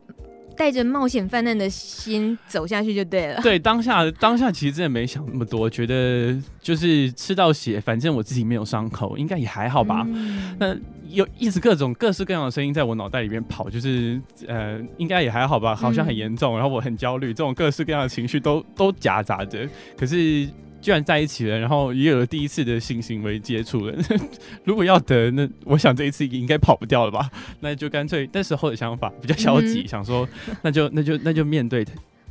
[0.55, 3.41] 带着冒险犯难的心走下去就对了。
[3.41, 10.05] 对，当下当下其实真的没想那么多，觉得就是吃到血，反正我自己没有伤口，应该也还好吧。
[10.07, 10.75] 嗯、那
[11.09, 19.67] 有一直各种各式各样的声音在我脑袋里面跑，就是呃，应该也还好吧，好像很严重，然后我很焦虑，这种各式各样的情绪都都夹杂着。
[19.97, 20.47] 可是。
[20.81, 23.95] 居然在一起了，然后也有了第一次的性行为接触了。
[24.65, 27.29] 如果要得，那我想这一次应该跑不掉了吧？
[27.59, 30.27] 那就干脆那时候的想法比较消极，嗯、想说
[30.63, 31.85] 那就那就那就面对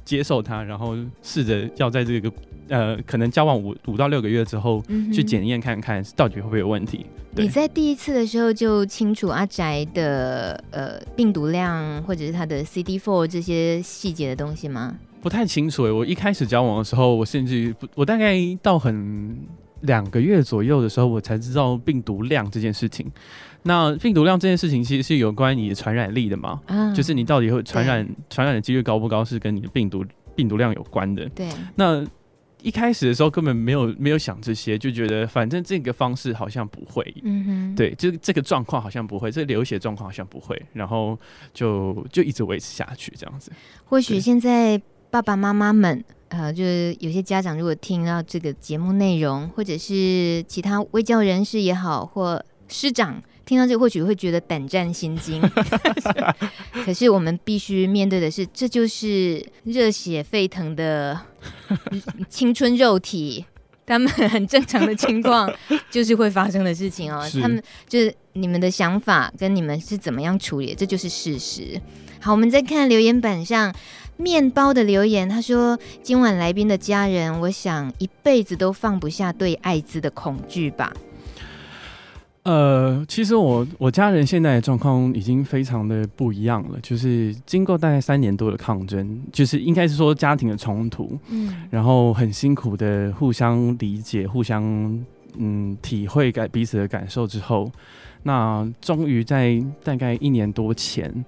[0.04, 2.32] 接受他，然后试着要在这个
[2.68, 7.06] 呃可能交往五五到六个月之后、嗯、去检验看看到底会不会有问题。
[7.36, 14.98] 你在第一次的时候就清楚阿宅的呃病毒量或者是他的 CD4 这些细节的东西吗？
[15.20, 19.38] 不太清楚诶，我一开始交往的时候，我甚至不，我大概到很
[19.82, 23.10] 两个月左右的时候，我才知道病毒量这件事情。
[23.62, 26.60] 那病毒量这件事情其实是有关你的传染力的嘛？
[26.66, 30.02] 嗯，就是你到底会传染传染的几率高不高，是跟你的病毒
[30.34, 31.28] 病毒量有关的。
[31.30, 31.48] 对。
[31.74, 32.02] 那
[32.62, 37.14] 一开始的时候根本没有没有想这些，就觉得反正这个方式好像不会。
[37.22, 37.74] 嗯哼。
[37.74, 41.18] 对，这这个状况好像不会，这个流血状况好像不会，然后
[41.52, 43.52] 就就一直维持下去这样子。
[43.84, 44.80] 或许现在。
[45.10, 55.42] 爸爸妈妈们，呃，就是有些家长如果听到这个节目内容，或者是其他微教人士也好，或师长听到这个，或许会觉得胆战心惊。
[56.86, 61.20] 可是我们必须面对的是，这就是热血沸腾的
[62.28, 63.44] 青春肉体，
[63.84, 65.52] 他们很正常的情况，
[65.90, 67.28] 就是会发生的事情哦。
[67.42, 71.80] 他们就是你们的想法跟你们是怎么样处理，这就是事实。
[72.20, 73.74] 好，我们再看留言板上。
[74.20, 80.92] 面包的留言，他说：“今晚来宾的家人，我想一辈子都放不下对艾滋的恐惧吧。”
[82.42, 94.64] 呃，其实我我家人现在的状况已经非常的不一样了，就是经过大概三年多的抗争，就是应该是说家庭的冲突，嗯，然后很辛苦的互相理解、互相
[95.36, 97.70] 嗯体会感彼此的感受之后，
[98.22, 101.24] 那终于在大概一年多前。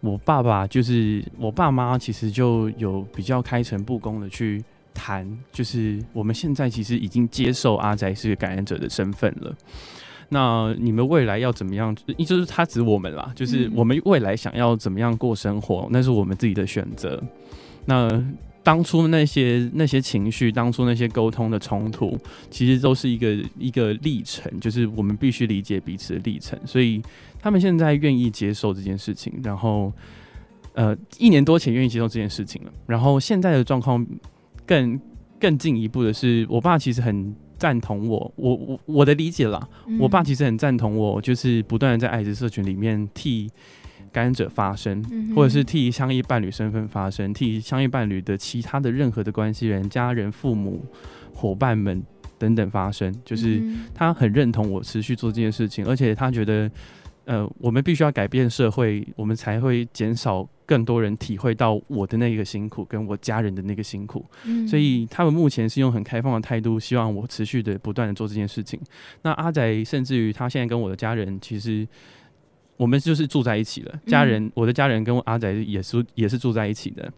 [0.00, 9.54] 我爸爸就是我爸妈，其实就有比较开诚布公的去谈，就是我们现在其实已经接受阿宅是个感染者的身份了。
[10.30, 11.94] 那你们未来要怎么样？
[12.26, 17.22] 就是他指我们啦，就是我们未来想要怎么样过生活，那是我们自己的选择。
[17.84, 18.08] 那
[18.62, 22.16] 当初那些那些情绪，当初那些沟通的冲突，
[22.50, 27.02] 其实都是一个一个历程，就是我们必须理解彼此的历程，所以。
[27.42, 29.92] 他们现在愿意接受这件事情，然后，
[30.74, 32.72] 呃，一年多前愿意接受这件事情了。
[32.86, 34.06] 然后现在的状况
[34.66, 35.00] 更
[35.38, 39.98] 更进一步的是，我爸其实很赞同我，我我我的理解啦，嗯。
[39.98, 43.50] 我爸其实很赞同我，就是不断的在艾滋社群里面替
[44.12, 50.84] 感染者发声，嗯，或者是替相依伴侣身份发声，替相依伴侣的其他的任何的关系人、家人、父母、
[51.34, 52.02] 伙伴们
[52.38, 53.14] 等等发声。
[53.24, 53.62] 就是
[53.94, 56.70] 他很认同我持续做这件事情，而且他觉得。
[57.30, 64.26] 呃，我们必须要改变社会，我们才会减少更多人体会到我的那个辛苦，跟我家人的那个辛苦。
[64.46, 64.66] 嗯。
[64.66, 68.80] 所以他们目前是用很开放的态度，希望我持续的不断的做这件事情。
[69.22, 71.86] 那阿仔甚至于他现在跟我的家人，其实
[72.76, 74.00] 我们就是住在一起了。
[74.08, 77.12] 家人，嗯、我的家人跟阿仔也是也是住在一起的。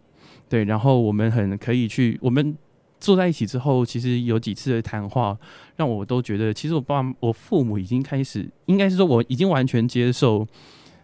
[0.46, 2.54] 对，然后我们很可以去我们。
[3.03, 5.36] 坐在一起之后，其实有几次的谈话，
[5.74, 10.46] 让我都觉得，其实我爸、我父母已经开始，应该是说我已经完全接受，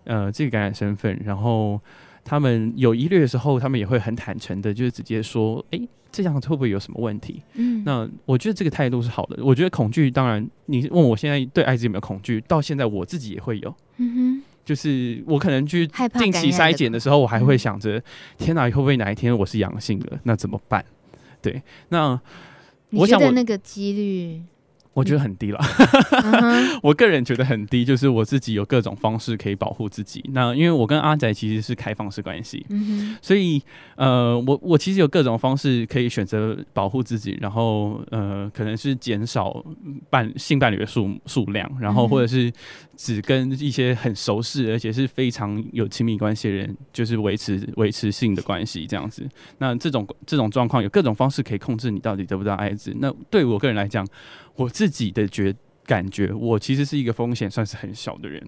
[0.04, 1.80] 呃，这个感染身份，然后
[2.24, 7.42] 他们有疑虑的时候，他们也会很坦诚的，就是直接说，哎、欸，这样会不会有什么问题？
[7.54, 9.44] 嗯，那我觉得这个态度是好的。
[9.44, 13.74] 我觉得恐惧，当然，你问我现在对艾滋有没有恐惧，到现在我自己也会有。
[13.96, 18.00] 嗯哼，就是我可能去定期筛检的时候，我还会想着，
[18.38, 20.16] 天哪，会不会哪一天我是阳性的？
[20.22, 20.84] 那怎么办？
[21.50, 22.20] 对，那
[22.90, 24.42] 我想我那个几率。
[24.94, 25.60] 我觉得很低了，
[26.82, 30.28] 我个人觉得很低，就是我自己有各种方式可以保护自己。
[30.32, 32.66] 那因为我跟阿仔其实是开放式关系，
[33.22, 33.62] 所以
[33.94, 39.64] 呃，我我其实有各种方式可以选择保护自己，然后呃，可能是减少
[40.10, 42.52] 伴性伴侣的数数量，然后或者是
[42.98, 49.24] 只跟一些很熟识而且是非常有亲密关系的人，就是维持维持性的关系这样子。
[49.58, 52.92] 那这种这种状况有各种方式可以控制你到底得不到艾滋。
[52.98, 54.04] 那对我个人来讲，
[54.56, 55.54] 我自己的觉
[55.86, 58.44] 感觉，我其实是一个风险算是很小的人，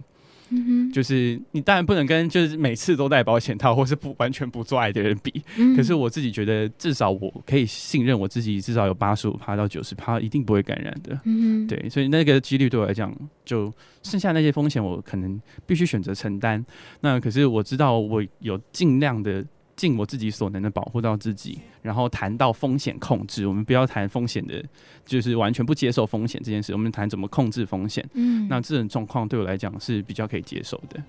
[0.50, 11.18] 嗯，就是你当然不能跟就是每次都戴保险套或是不完全不做爱的人比，嗯，可是我自己觉得至少我可以信任我自己，至少有八十五趴到九十趴一定不会感染的，
[11.66, 13.72] 对，所以那个几率对我来讲，就
[14.02, 16.64] 剩下那些风险我可能必须选择承担，
[17.00, 19.44] 那可是我知道我有尽量的。
[19.80, 24.62] 尽我自己所能的保护到自己，然后谈到风险控制，我们不要谈风险的，
[25.06, 26.74] 就是完全不接受风险这件事。
[26.74, 28.06] 我们谈怎么控制风险。
[28.12, 31.02] 嗯，那这种状况对我来讲是比较可以接受的。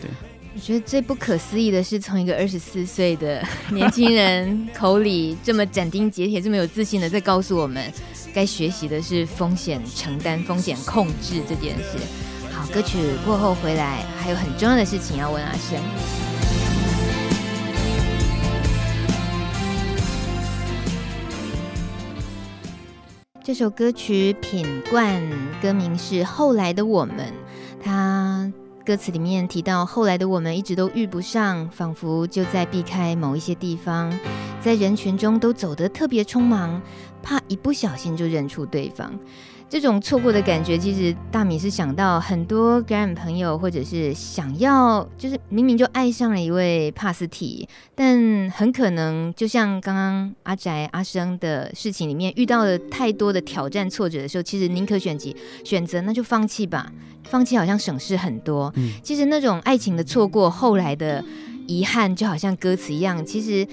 [0.00, 0.08] 对，
[0.54, 7.92] 我觉得最不可思议的是，从一个二十四岁的 年轻人口里这么斩钉截铁、这么有自信的在告诉我们，
[8.32, 11.98] 该学习的是风险承担、风险控制这件事。
[12.50, 12.96] 好，歌曲
[13.26, 16.33] 过后回来，还有很重要的事情要问阿生。
[23.44, 25.20] 这首歌曲《品冠》，
[25.62, 27.18] 歌名是《后来的我们》。
[27.78, 28.50] 它
[28.86, 34.18] 歌词里面提到，后来的我们一直都遇不上，仿佛就在避开某一些地方，
[34.62, 36.80] 在人群中都走得特别匆忙，
[37.22, 39.12] 怕一不小心就认出对方。
[39.74, 56.92] 这种错过的感觉，其实大米是想到很多感染朋友，或者是想要，就是明明就爱上了一位帕斯提，但很可能就像刚刚阿宅阿生的事情里面遇到了太多的挑战挫折的时候，其实宁可选择选择那就放弃吧，
[57.24, 58.72] 放弃好像省事很多。
[58.76, 61.24] 嗯，其实那种爱情的错过，后来的
[61.66, 63.66] 遗憾，就好像歌词一样，其实。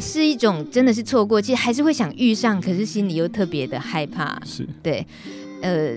[0.00, 4.40] 是一种真的是错过，其实还是会想遇上，可是心里又特别的害怕。
[4.44, 5.06] 是对，
[5.60, 5.94] 呃，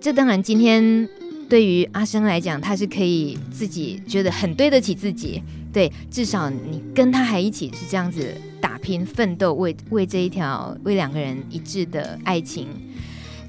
[0.00, 1.08] 这当然今天
[1.48, 5.42] 对于阿生来讲，他是可以自己觉得很对得起自己。
[5.72, 12.68] 对，至少你跟他还一起是这样子打拼奋斗，为为这一条为两个人一致的爱情。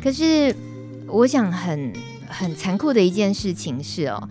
[0.02, 0.56] 可是
[1.08, 1.94] 我想很
[2.28, 4.30] 很残酷的一件事情是哦。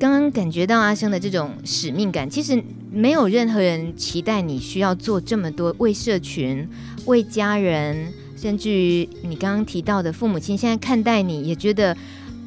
[0.00, 6.66] 刚刚感觉到阿生的这种使命感，其实没有任何人期待你需要做这么多，为社群、
[7.04, 11.94] 为家人，甚至于你刚刚提到的父母亲，现在看待你也觉得。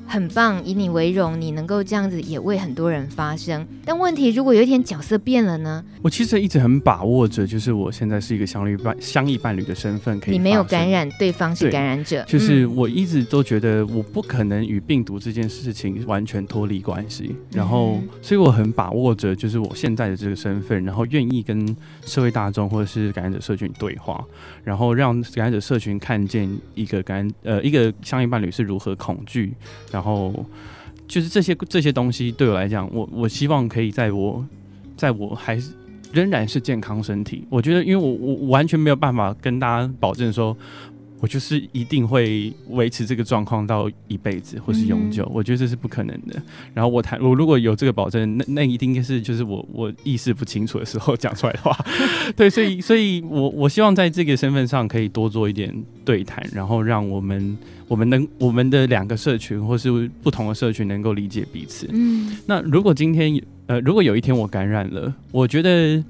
[0.05, 3.65] 很棒，以你为荣，你能够这样子也为很多人发声。
[3.83, 5.83] 但问题，如果有一天角色变了呢？
[6.01, 10.33] 我其实一直很把握着，就是我现在是一个相遇伴、相异伴侣的身份，可以。
[10.33, 12.23] 你没有感染，对方是感染者。
[12.27, 17.35] 就是我一直都觉得，我不可能与病毒这件事情完全脱离关系。
[17.51, 21.75] 然后，所以我很把握着，就是我现在的这个身份，然后愿意跟
[22.05, 24.23] 社会大众或者是感染者社群对话，
[24.63, 29.53] 然后让感染者社群看见一个感呃一个相异伴侣是如何恐惧。
[29.93, 30.45] 然后
[31.07, 34.45] 就是这些这些东西对我来讲，我我希望可以在我
[34.97, 35.71] 在我还是
[36.11, 40.57] 仍然是健康身体，我觉得，因为我我完全没有办法跟大家保证说。
[41.19, 46.35] 我就是一定会维持这个状况到一辈子或是永久，嗯，我觉得这是不可能的。
[46.73, 51.73] 然后我谈我如果有这个保证，那那一定是就是我我意识不清楚的时候讲出来的话。
[52.35, 55.73] 对，所以所以我我希望在这个身份上可以多做一点
[56.03, 57.57] 对谈，然后让我们
[57.93, 61.87] 我们能我们的两个社群或是不同的社群能够理解彼此。
[61.91, 66.03] 嗯，那如果今天呃如果有一天我感染了，我觉得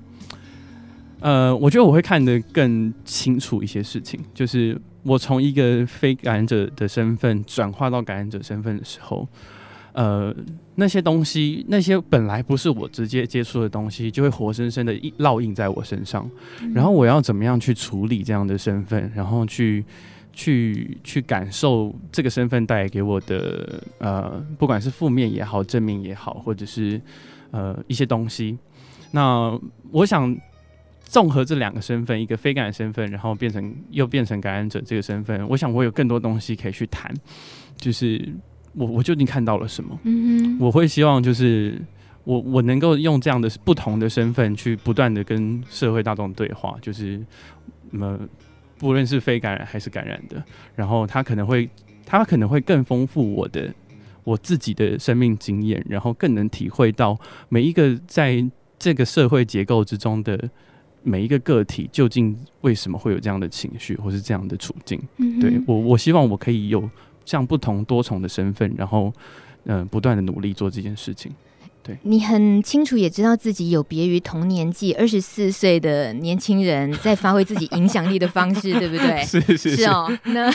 [1.19, 4.79] 呃我觉得我会看得更清楚一些事情，就是。
[5.05, 9.27] 我从一个非感染者的身份转化到感染者身份的时候，
[9.91, 10.33] 呃，
[10.75, 16.25] 那些东西，那些本来不是我直接接触的东西，就会活生生的烙印在我身上。
[16.73, 19.83] 然后我要怎么样去处理这样的身份，然后去
[20.33, 26.99] 去去感受这个身份带给我的呃，不管是负面也好，正面也好，或者是
[27.51, 28.57] 呃一些东西。
[29.11, 29.57] 那
[29.91, 30.35] 我想。
[31.05, 37.13] 综合这两个身份，一个非感染身份，然后变成又变成感染者这个身份，我想我有更多东西可以去谈。
[37.77, 38.33] 就是
[38.73, 39.99] 我我究竟看到了什么？
[40.05, 41.79] 嗯，我会希望就是
[42.23, 47.23] 我我能够用这样的不同的身份去不断的跟社会大众对话，就是
[47.91, 48.19] 那么
[48.83, 50.43] 不论是非感染还是感染的，
[50.75, 51.69] 然后他可能会
[52.05, 53.73] 他可能会更丰富我的
[54.25, 57.17] 我自己的生命经验，然后更能体会到
[57.47, 58.45] 每一个在
[58.77, 60.37] 这个社会结构之中的
[61.01, 65.01] 每一个个体究竟为什么会有这样的情绪或是这样的处境。
[65.15, 66.89] 嗯、对我，我希望我可以有
[67.23, 69.13] 像不同多重的身份，然后
[69.63, 71.31] 嗯、呃，不断的努力做这件事情。
[71.83, 79.21] 对，你很清楚，也知道自己有别于同年纪二十四岁的年轻人在发挥自己影响力的方式， 对不对？
[79.23, 80.09] 是是是，是哦。
[80.23, 80.49] 那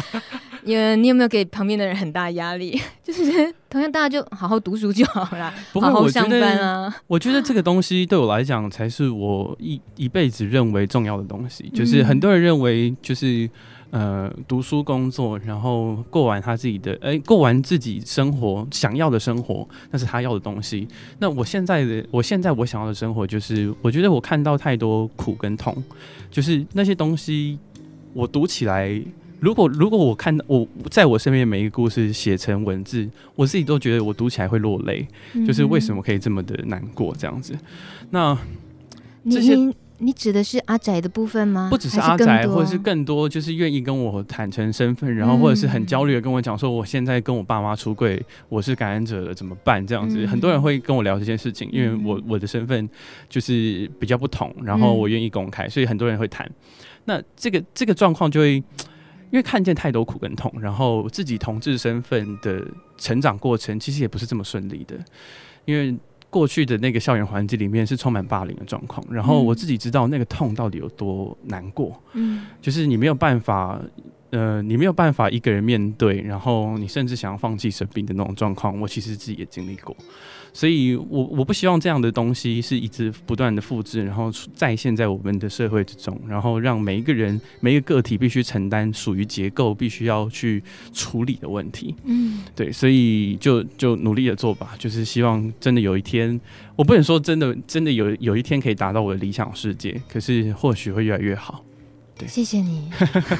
[0.64, 2.80] 有你有没有给旁边的人很大压力？
[3.04, 6.94] 就是同样，大家就好好读书就好了，好好上班啊。
[7.06, 11.70] 我觉得这个东西对我来讲，才是我一一辈子认为重要的东西。
[11.74, 13.48] 就是很多人认为，就是。
[13.94, 20.88] 呃，读书、工作，然后过完他自己的，哎、欸，过完自己生活想要的生活，那是他要的东西。
[21.20, 25.72] 那我现在的，我现在我想要的生活，就是我觉得我看到太多苦跟痛，
[26.28, 27.56] 就是那些东西，
[28.12, 29.00] 我读起来，
[29.38, 35.06] 如果如果我看到我在我身边每一个故事写成文字，我自己都觉得我读起来会落泪，
[35.46, 37.56] 就是为什么可以这么的难过这样子？
[38.10, 38.36] 那
[39.30, 39.56] 这些。
[39.98, 41.68] 你指的是阿宅的部分吗？
[41.70, 49.86] 不只是阿宅，或者是更多，就是愿意跟我坦诚身份，然后或者是很焦虑的跟我讲说，我现在跟我爸妈出柜，我是感染者了，怎么办？
[49.86, 52.88] 这样子，很多人会跟我聊这件事情，因为我我的身份
[53.28, 56.50] 就是比较不同，然后我愿意公开，所以很多人会谈。
[57.04, 62.66] 那这个这个状况就会，因为看见太多苦跟痛，然后自己同志身份的
[62.98, 64.96] 成长过程，其实也不是这么顺利的，
[65.64, 65.96] 因为。
[66.34, 73.80] 过去的那个校园环境里面是充满霸凌的状况，然后我自己知道那个痛到底有多难过，嗯，就是你没有办法，
[74.34, 79.96] 呃，你没有办法一个人面对，然后你甚至想要放弃生病的那种状况，我其实自己也经历过。
[80.52, 90.62] 所以我，我我不希望这样的东西是一直不断的复制，然后再现在我们的社会之中，然后让每一个人、每一个个体必须承担属于结构必须要去
[90.92, 91.94] 处理的问题。
[92.04, 96.40] 嗯，对，所以就就努力的做吧，就是希望真的有一天，
[96.76, 101.64] 我不能说真的真的有有一天可以达到我的理想世界，可是或许会越来越好。
[102.16, 102.88] 对，谢谢你，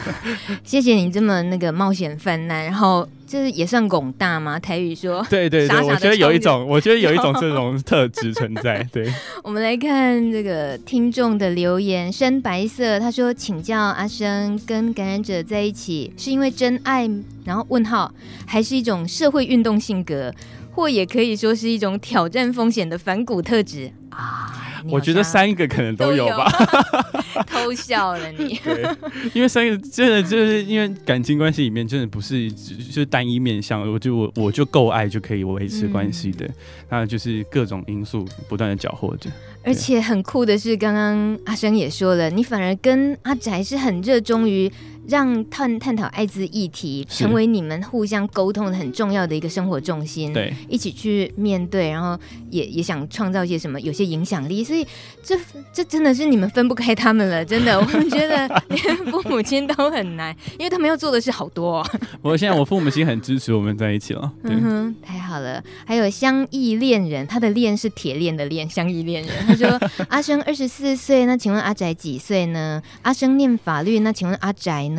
[0.64, 4.59] 谢谢你这么那个冒险犯难，然后这也算广大吗？
[4.59, 8.83] 台语说，对对对，傻傻我觉得有一种，我觉得有一种 这种特质存在。
[8.93, 9.09] 对，
[9.45, 17.09] 我们来看这个听众的留言，深白色他说，请教阿生跟感染者在一起是因为真爱，
[17.45, 18.12] 然后问号，
[18.45, 20.35] 还是一种社会运动性格，
[20.72, 24.74] 或也可以说是一种挑战风险的反骨特质啊？
[24.91, 26.47] 我觉得三个可能都有吧，
[27.37, 28.59] 有 偷笑了你。
[28.64, 28.85] 对，
[29.32, 36.49] 因为三个真的就是因为感情关系里面真的不是就是单一面向，我就我我就够爱就可以维持关系的，
[36.89, 39.30] 那、嗯、就是各种因素不断的搅和着。
[39.62, 44.70] 而且很酷的是，刚刚阿生也说了，你反而跟阿宅是很热衷于。
[45.09, 52.19] 让探探讨艾滋议题成为你们互相沟通的很重要的一个生活重心，对，一起去面对，然后
[52.51, 54.87] 也也想创造一些什么，有些影响力，所以
[55.23, 55.39] 这
[55.73, 61.91] 这真的是你们分不开他们了，真的，我们觉得连父母亲都很难，因为他们要做的事好多哦。
[62.23, 65.63] 我现在我父母亲很支持我们在一起了， 对，嗯哼，太好了。
[65.85, 69.69] 还有相异恋人，他的恋是铁链的恋，相异恋人，他说
[70.09, 72.83] 阿生二十四岁，那请问阿宅几岁呢？
[73.03, 74.94] 阿生念法律，那请问阿宅呢？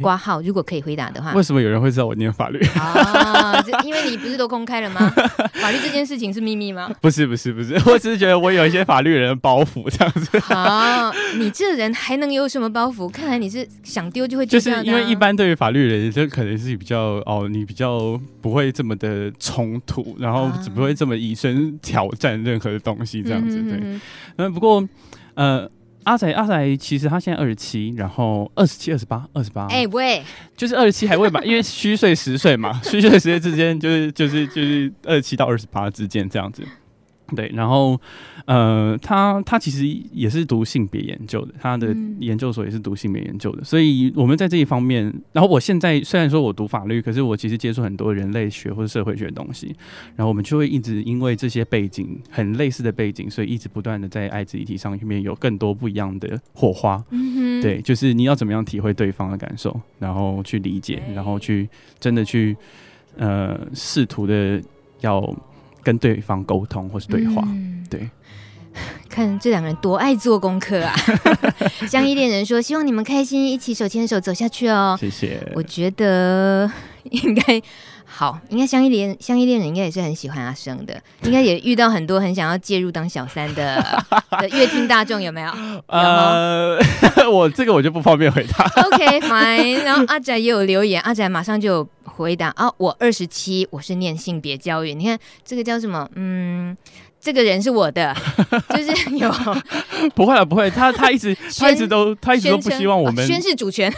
[0.00, 2.58] 挂号，如果可以回答的话，为什么有人会知道我念法律？
[2.78, 5.08] 啊， 因为你不是都公开了吗？
[5.54, 6.90] 法律这件事情是秘密吗？
[7.00, 10.38] 不是，不是，不是， 我只是觉得我有一些法律人的包袱这样子。
[10.40, 13.08] 好，你这人还能有什么包袱？
[13.08, 14.58] 看来你是想丢就会丢。
[14.58, 23.62] 就是因为一般对于法律人，就可能是比较哦，你比较不会这么的冲突，然后只不会这么以身挑战任何的东西这样子。
[23.62, 23.80] 对，
[24.36, 24.86] 嗯，不过
[25.34, 25.68] 呃。
[26.08, 29.66] 阿仔，阿仔，其实他现在二十七，然后二十七、二十八、二十八。
[29.66, 30.22] 哎喂，
[30.56, 36.66] 就是二十七还未满， 因为虚岁十岁嘛， 虚岁十岁之间就是就是就是二十七到二十八之间这样子。
[37.36, 38.00] 对，然后，
[38.48, 49.76] 呃，他他其实也是读性别研究的，他的研究所也是读性别研究的，所以我们在这一方面，然后我现在虽然说我读法律，可是我其实接触很多人类学或者社会学的东西，
[50.16, 57.04] 然后我们就会一直因为这些背景很类似的背景，所以一直不断的在爱滋议题上面有更多不一样的火花。
[57.10, 61.68] 嗯，对，就是你要怎么样体会对方的感受，然后去理解，然后去
[62.00, 62.56] 真的去
[63.18, 64.58] 呃试图的
[65.02, 65.36] 要。
[65.80, 68.10] 跟对方沟通或是对话，嗯、对，
[69.08, 70.94] 看这两个人多爱做功课啊！
[71.88, 75.40] 相依恋人说：“希望你们开心，一起手牵手走下去哦。”谢谢。
[75.54, 76.70] 我觉得
[77.10, 77.60] 应该
[78.04, 83.82] 好，应该相依恋相依恋人应该也是很喜欢阿生的，应该也遇到很多很想要介入当小三的
[84.40, 85.50] 的乐听大众，有没有？
[85.86, 86.78] 呃，
[87.30, 88.64] 我这个我就不方便回答。
[88.84, 96.08] OK fine，然后阿宅也有留言，阿宅马上就回答啊，我二十七，我是念性别教育，你看这个叫什么？
[96.14, 96.76] 嗯。
[97.20, 98.14] 这个人是我的，
[98.70, 99.32] 就是有。
[100.14, 103.92] 不会了，不会，他 他一直他一直都他一直都不希望我们宣誓主权。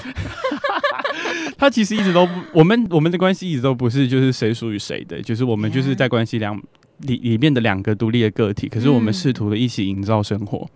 [1.58, 6.58] 他其实一直都不，我们我们的关系一直都不是就是谁属于谁的，就是我们就是在关系两
[7.00, 10.66] 里里面的两个独立的个体，可是我们试图的一起营造生活，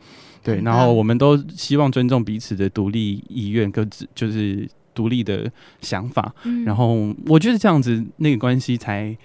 [0.42, 6.34] 对，然后我们都希望尊重彼此的独立意愿，各自就是独立的想法，
[6.66, 9.16] 然后我觉得这样子那个关系才。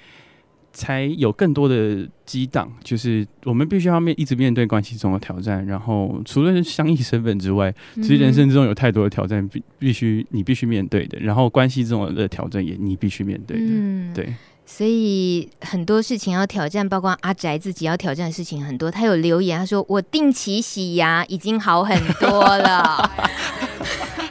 [0.79, 5.65] 才有更多的激荡，就是我们必须要面一直面对关系中的挑战。
[5.65, 11.19] 然后除了相异身份之外，其实人生之中有太多的挑战必必须你必须面对的。
[11.19, 13.65] 然后关系这种的挑战也你必须面对的。
[13.67, 14.33] 嗯，对。
[14.65, 18.89] 所以很多事情要挑战，包括阿宅自己要挑战的事情很多。
[18.89, 23.11] 他有留言，他说：“我定期洗牙已经好很多了。”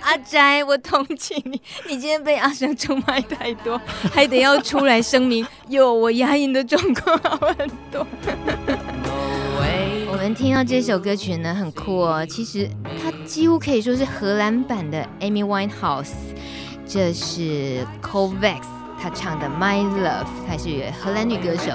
[0.08, 3.78] 阿宅，我同情你，你今天被阿生出卖太多，
[4.10, 8.06] 还得要出来声明，哟，我牙龈的状况好很多。
[10.10, 12.66] 我们听到这首歌曲呢，很酷哦，其实
[13.02, 16.14] 它几乎可以说是荷兰版的 Amy Winehouse，
[16.86, 18.64] 这是 Kovacs
[19.00, 21.72] 他唱的 My Love，她是荷兰女歌手。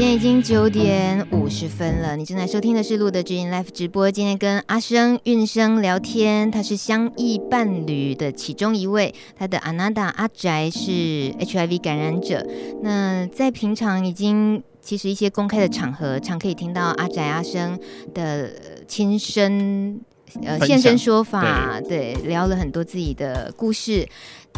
[0.00, 4.10] 时间已经九点五十分了，你正在收听的是路德之音 Live 直播。
[4.10, 10.90] 今天跟阿生、韵生聊天，他是相异伴侣的其中一位，他的阿娜达阿宅是
[11.38, 12.46] HIV 感染者。
[12.82, 17.78] 那在平常已经其实一些公开的场合，常可以听到阿宅阿生
[18.14, 18.50] 的
[18.88, 20.00] 亲身
[20.42, 24.08] 呃现身说法，对，对，聊了很多自己的故事。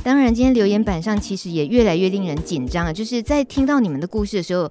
[0.04, 4.70] 当然，今天留言板上其实也越来越令人紧张了，就是在听到你们的故事的时候。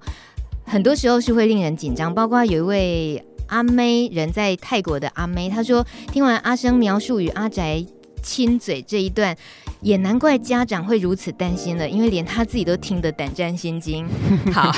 [0.72, 7.84] 很多时候是会令人紧张，包括有一位阿妹，人在泰国的阿妹，她说听完阿生描述与阿宅
[8.22, 9.36] 亲嘴这一段，
[9.80, 14.06] 也难怪家长会如此担心了，因为连他自己都听得胆战心惊。
[14.54, 14.70] 好，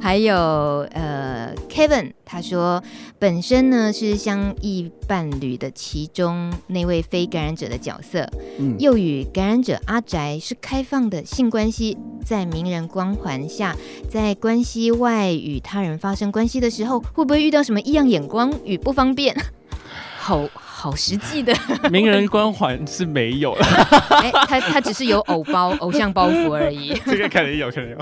[0.00, 0.36] 还有
[0.92, 2.82] 呃，Kevin，他说
[3.18, 8.28] 本身呢是相异伴侣的其中那位非感染者的角色，
[8.58, 13.74] 嗯，又与感染者阿宅是开放的性关系，在名人光环下，
[14.10, 19.34] 在关系外与他人发生关系的时候，会不会遇到什么异样眼光与不方便？
[20.18, 20.48] 好。
[20.82, 21.54] 好实际的
[21.92, 23.64] 名人光环是没有了，
[24.20, 26.92] 哎，他他只是有偶包、偶像包袱而已。
[27.06, 27.96] 这个可能有，可能有。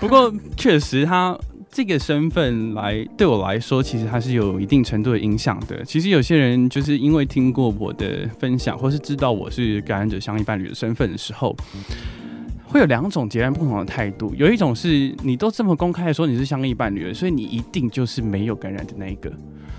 [0.00, 1.38] 不过确实，他
[1.70, 5.84] 这个身份来对我来说，其实他是有一定程度的影响的。
[5.84, 11.54] 其实有些人就是因为听过我的分享，或是知道我是感染者相依伴侣的身份的时候，
[12.64, 14.34] 会有两种截然不同的态度。
[14.38, 19.30] 有一种是你都这么公开的说你是相依伴侣了，所以你一定就是没有感染的那一个。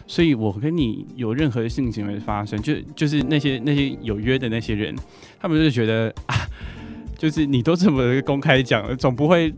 [0.05, 4.95] 所以，我跟你有任何的性行为发生，就就是那些那些有约的那些人，
[5.39, 6.35] 他们就觉得啊，
[7.17, 9.53] 就是你都这么公开讲了，总不会。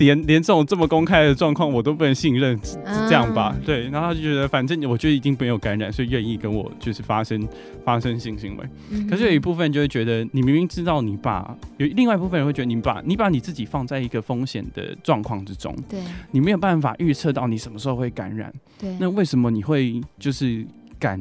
[0.00, 2.76] 连连这种这么公开的状况我都不能信任，是
[3.06, 3.54] 这样吧？
[3.54, 7.46] 嗯、对，然后他就觉得反正我觉得已经没有感染，所以愿意跟我就是发生
[7.84, 8.64] 发生性行为。
[8.90, 16.00] 嗯、可是有一部分就会觉得，你明明知道你把有另外一部分人会觉得你把你把你自己放在一个风险的状况之中，对，
[16.32, 20.66] 你没有办法预测到你什么时候会感染，对，那为什么你会就是
[20.98, 21.20] 敢？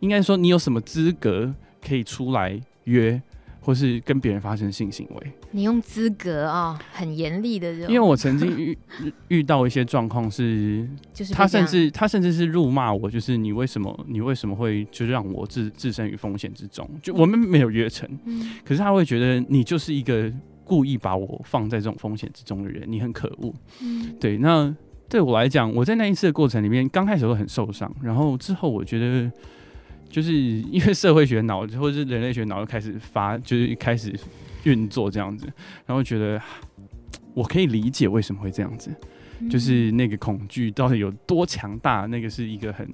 [0.00, 1.54] 应该说你有什么资格
[1.86, 3.20] 可以出来约？
[3.70, 7.72] 或是跟别人发生性行为，你用资格啊、哦，很严厉的。
[7.72, 8.76] 因为我曾经遇
[9.28, 16.84] 遇到一些状况是，就是他甚至他甚至是辱骂我，就是你为什么你为什么会就让我置置身于风险之中？
[17.00, 20.28] 就我们没有约成，嗯、可是他会觉得你就是一个
[20.64, 23.54] 故意把我放在这种风险之中的人，你很可恶。
[23.80, 24.36] 嗯，对。
[24.38, 24.74] 那
[25.08, 29.30] 对我来讲，我在那一次的过程里面，刚开始会很受伤，然后之后我觉得。
[30.10, 34.12] 就是因为社会学脑或者是人类学脑又开始发，就是开始
[34.64, 35.46] 运作这样子，
[35.86, 36.38] 然后觉得
[37.32, 38.90] 我可以理解为什么会这样子，
[39.48, 42.88] 就是那个恐惧到底有多强大，那个是一个很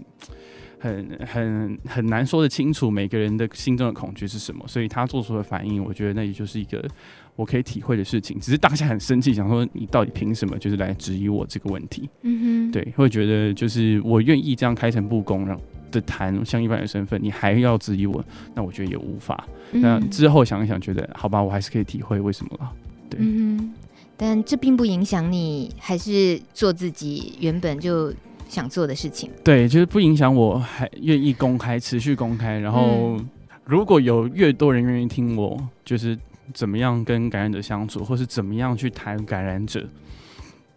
[0.78, 6.86] 很很很难说得清楚每个人的心中的恐惧是什么，所以他做出的反应，我觉得那也就是一个
[7.34, 12.08] 我可以体会的事情，只是当下很生气，想说你到底凭什么就是来质疑我这个问题？
[12.22, 15.58] 嗯哼，对，会觉得就是我愿意这样开诚布公让。
[15.90, 18.24] 的谈像一般人的身份，你还要质疑我，
[18.54, 19.46] 那我觉得也无法。
[19.72, 22.72] 那之后想一想，觉得好吧，我还是可以体会为什么了。
[23.10, 23.72] 对，嗯，
[24.16, 28.12] 但这并不影响你还是做自己原本就
[28.48, 29.30] 想做的事情。
[29.42, 32.58] 对，就是不影响我还愿意公开，持续公开。
[32.58, 33.16] 然后
[33.64, 36.16] 如果有越多人愿意听我，就是
[36.54, 39.84] 怎么样跟感染者相处，或是怎么样去谈感染者，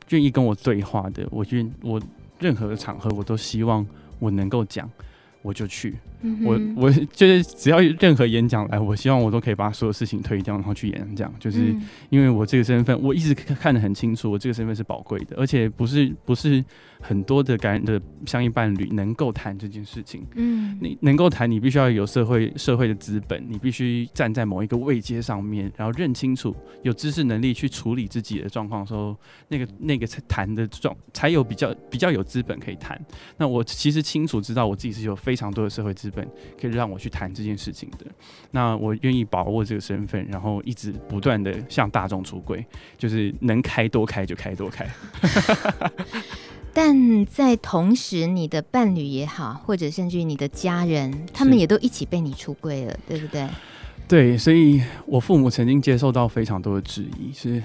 [0.09, 2.01] 愿意跟我对话的，我愿我
[2.39, 3.85] 任何的场合我都希望
[4.19, 4.89] 我能够讲。
[5.41, 11.33] 我就去，嗯、我我就是只要任何演讲来，我希望我都可以把所有事情推掉，然后去演讲。
[11.39, 11.73] 就是
[12.09, 16.61] 因为我这个身份，我一直看得很清楚，我这个身份是宝贵的，而且不是不是
[16.99, 20.25] 很多的感染的相应伴侣能够谈这件事情。
[20.35, 29.15] 嗯，你能够谈，你必须要有社会社会的资本，你必须站在某一个位阶上面，然后认清楚，有知识能力去处理自己的状况的时候，
[29.47, 32.99] 那个那个才谈的状才有比较比较有资本可以谈。
[33.37, 35.15] 那我其实清楚知道我自己是有。
[35.19, 36.25] 非常多的社会资本
[36.59, 38.05] 可以让我去谈这件事情的，
[38.51, 42.65] 那我愿意把握这个身份，然后一直不断的向大众出柜，
[42.97, 44.87] 就是能开多开就开多开。
[46.73, 53.47] 但在同时，你的伴侣也好，或者甚至于你的家人，他们也都一起被你出柜了，对不对？
[54.07, 57.61] 对，所以我父母曾经接受到非常多的质疑，是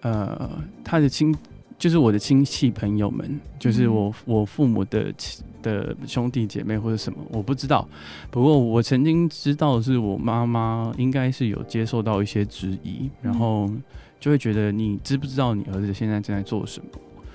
[0.00, 0.50] 呃，
[0.84, 1.34] 他的亲，
[1.78, 5.44] 就是我的亲戚朋友们，就是我我父母的亲。
[5.62, 7.86] 的兄弟姐妹或者什么，我不知道。
[8.30, 13.70] 不过我曾经知道，是我妈妈应该是有接受到一些质疑，然后
[14.18, 16.86] 就会觉得你知不知道你儿子现在正在做什么？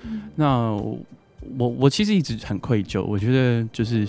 [0.06, 0.72] 嗯、那
[1.58, 4.08] 我我其实一直很愧疚，我觉得就是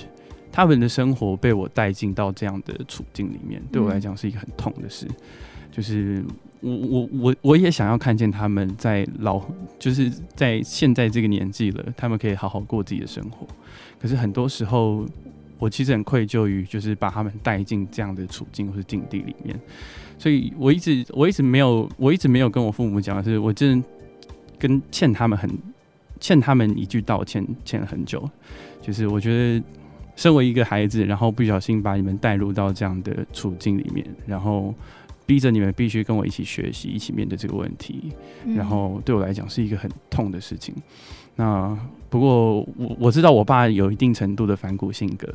[0.52, 5.06] 他们的生活被我带进到这样的处境里面，对我来讲是一个很痛的事。
[5.70, 6.24] 就是
[6.60, 9.42] 我我我我也想要看见他们在老，
[9.78, 13.46] 就是在现在这个年纪了，他们可以好好过自己的生活。
[14.00, 15.04] 可是很多时候，
[15.58, 19.54] 我其实很愧疚于，就是把他们带进这样的处境或是境地里面，
[20.18, 23.88] 所以我一直我一直没有我一直没有跟我父母讲的是，我真的
[24.58, 25.50] 跟欠他们很
[26.20, 28.28] 欠他们一句道歉，欠了很久。
[28.82, 29.64] 就是我觉得，
[30.14, 34.74] 身为一个孩子，然后不小心把你们带入到这样的处境里面，然后
[35.26, 38.12] 逼着你们必须跟我一起学习，一起面对这个问题，
[38.54, 40.74] 然后对我来讲是一个很痛的事情。
[41.34, 41.76] 那
[42.08, 45.28] 不过我我知道我爸有一定程度的反骨性格，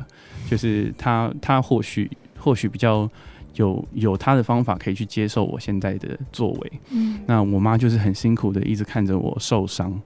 [0.48, 3.08] 就是他他或许或许比较
[3.54, 6.72] 有有他的方法可以去接受我现在的作为。
[6.90, 10.00] 嗯，那我妈就是很辛苦的一直看着我受伤，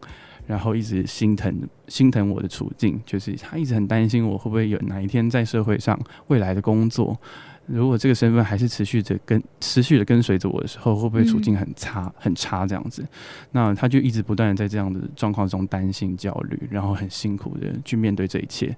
[0.46, 7.18] 然后一直心疼心疼我的处境，就是他一直很担心我会不会有哪一天在社会上未来的工作。
[7.66, 13.04] 如果这个身份还是持续着跟持续的跟随着我的时候，会不会处境很差、嗯、很差这样子？
[13.50, 18.76] 那他就一直不断的在这样的状况中担心、焦虑，然后很辛苦的去面对这一切。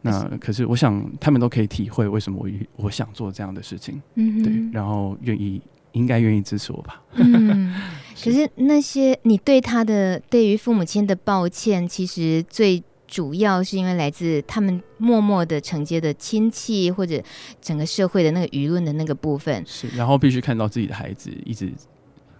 [0.00, 2.48] 那可是我想他们都可以体会为什么我
[2.84, 5.60] 我想做这样的事情，嗯，对，然后愿意
[5.92, 7.02] 应该愿意支持我吧。
[7.14, 7.74] 嗯，
[8.22, 12.82] 可是那些你对他的对于父母亲的抱歉，其实最。
[13.12, 17.20] 主要是因为来自他们默默的承接的亲戚或者
[17.60, 21.72] 整个社会的那个舆论的那个部分，是，然后必须看到自己的孩子一直，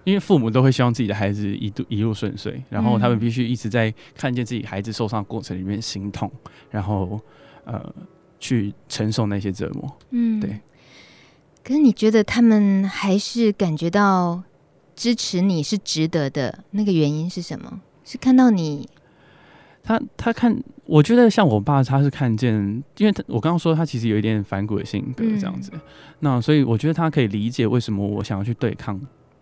[0.05, 6.30] 因为父母都会希望自己的孩子一度一路顺遂，然后他们必须一直在看见自己孩子受伤的过程里面心痛，
[6.70, 7.20] 然后
[7.64, 7.92] 呃
[8.38, 10.57] 去承受那些折磨，嗯，对。
[11.62, 14.42] 可是你觉得他们还是感觉到
[14.96, 17.80] 支持你是值得的，那个原因是什么？
[18.04, 18.88] 是看到你。
[19.82, 22.54] 他他看，我觉得像我爸，他是看见，
[22.98, 25.80] 因为他我刚刚说他其实有一点反骨的性格这样子，嗯、
[26.20, 29.00] 那所以我觉得他可以理解为什么我想要去对抗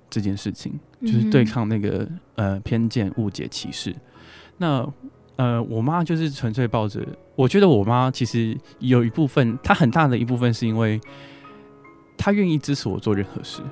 [0.09, 3.95] 这件事情，就是对抗那个呃偏见、误解、歧视。
[4.59, 4.89] 那
[5.37, 7.05] 呃，我妈就是纯粹抱着，
[7.35, 11.01] 我觉得我妈其实有一部分，她很大的一部分是因为
[12.19, 13.63] 她愿意支持我做任何事，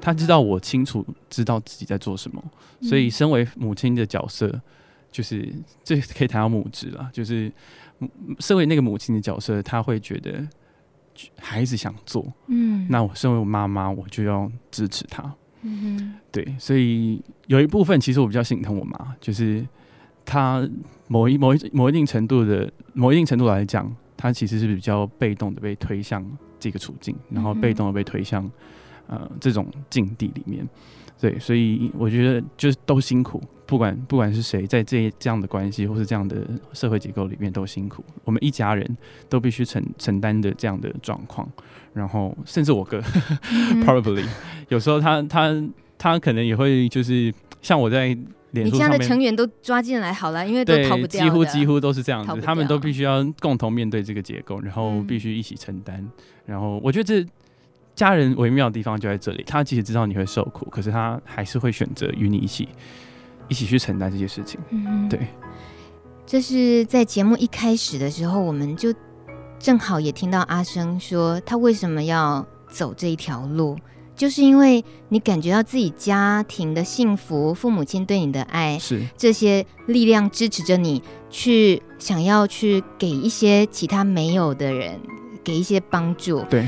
[0.00, 2.42] 他知道我清楚知道自己在做什么，
[2.80, 4.58] 所以身为母亲的角色。
[5.10, 5.50] 就是
[5.82, 7.50] 这可以谈到母职了，就是
[8.40, 10.46] 身为那个母亲的角色，他会觉得
[11.38, 15.22] 孩子想做，嗯，那我身为我妈妈，我就要支持他，
[15.62, 19.66] 嗯哼，对，所以有一部分其实我比较心疼我妈，就是
[20.26, 20.62] 她
[21.06, 26.22] 某一某一某一定程度的某一定程度来讲，她其实是比较被动的被推向
[26.58, 28.50] 这个处境，然后被动的被推向
[29.06, 30.68] 呃这种境地里面。
[31.20, 38.96] 对，所以我觉得就是都辛苦，不管不管是谁，在这这样的关系或是这样的社会结构里面都辛苦，我们一家人
[39.28, 41.50] 都必须承承担的这样的状况，
[41.92, 43.02] 然后甚至我哥、
[43.50, 44.24] 嗯、 probably
[44.68, 45.52] 有时候他他
[45.98, 48.16] 他可能也会就是像我在
[48.50, 56.06] 你家的成员都抓进来好了，因为都逃不掉，几乎几乎都是这样子，他们都必须要共同面对这个结构，然后必须一起承担，
[56.46, 57.28] 然后我觉得这。
[57.94, 62.68] 家人微妙的地方就在这里，他即使知道你会受苦，可是他还是会选择与你一起
[63.48, 64.60] 一起去承担这些事情。
[64.70, 65.18] 嗯，对。
[66.24, 68.94] 这是在节目一开始的时候，我们就
[69.58, 73.76] 正好也听到阿生说，他为什么要走这一条路，
[74.18, 81.00] 就是因为你感觉到自己家庭的幸福，父母亲对你的爱，是这些力量支持着你
[81.30, 85.00] 去想要去给一些其他没有的人
[85.44, 86.42] 给一些帮助。
[86.50, 86.66] 对。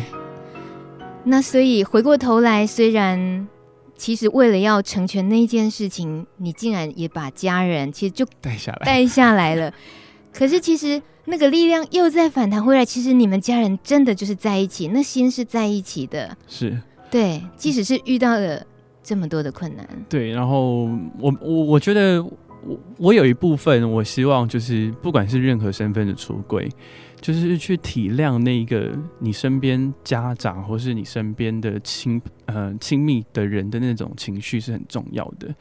[1.25, 3.47] 那所以回过头来，虽然
[3.97, 9.75] 其实为了要成全那件事情，你竟然也把家人其实就带下来带下来了。
[10.33, 16.37] 可是其实那个力量又在反弹回来，其实你们家人真的就是在一起，那心是在一起的。
[16.49, 16.81] 是，
[17.11, 18.65] 对，即使是遇到了
[19.03, 20.31] 这么多的困难，对。
[20.31, 20.85] 然后
[21.19, 26.69] 我我我觉得我我有一部分我希望就是不管是任何身份的出柜。
[27.21, 35.55] 就是去体谅那个你身边家长或是你身边的亲呃亲密的人的那种情绪是很重要的，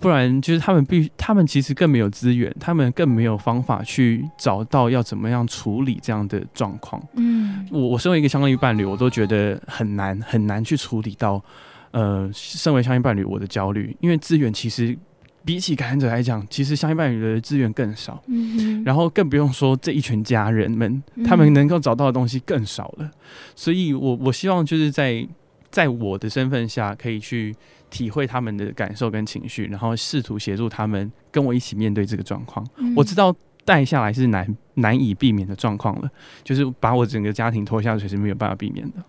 [0.00, 7.02] 不然就是他们必他们其实更没有资源，他们更没有方法去找到要怎么样处理这样的状况。
[7.14, 11.42] 嗯，我我身为一个相依伴侣，我都觉得很难很难去处理到，
[11.90, 14.96] 呃，身为相依伴侣我的焦虑，因为资源其实。
[15.42, 23.06] 比起感染者来讲，其实相依伴侣的资源更少，嗯，然后更不用说这一群家人们，他们能够找到的东西更少了。
[23.06, 23.10] 嗯、
[23.56, 25.26] 所以我我希望就是在
[25.70, 27.56] 在我的身份下，可以去
[27.90, 32.66] 体会他们的感受跟情绪，然后试图协助他们跟我一起面对这个状况。
[32.78, 33.34] 嗯、我知道
[33.64, 36.10] 带下来是难难以避免的状况了，
[36.42, 39.04] 就是把我整个家庭拖下水是没有办法避免的。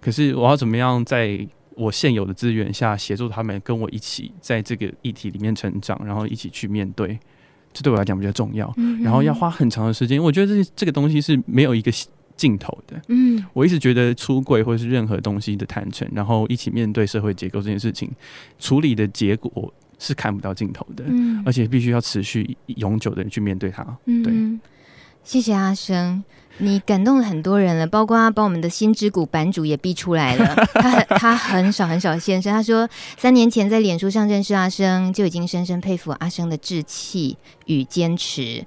[0.00, 1.48] 可是我要怎么样在？
[1.76, 7.18] 我现有的资源下，协助他们跟我一起在这个议题里面成长，然后一起去面对，
[7.70, 8.72] 这对我来讲比较重要。
[8.78, 11.92] 嗯、然后要花很长的时间，我觉得这这个东西是没有一个
[12.36, 13.00] 尽头的。
[13.08, 18.10] 嗯，我一直觉得出柜或者是任何东西的坦诚，然后一起面对社会结构这件事情，
[18.58, 21.04] 处理的结果是看不到尽头的。
[21.06, 23.84] 嗯，而且必须要持续永久的去面对它。
[24.04, 24.32] 嗯，对。
[25.24, 26.22] 谢谢阿生。
[26.58, 30.54] 你感动了很多人了，包括把我们的心之谷版主也逼出来了。
[30.74, 32.50] 他很他很少很少现身。
[32.50, 38.64] 他说，三年前在脸书上认识阿生，就已经深深佩服阿生的志气与坚持。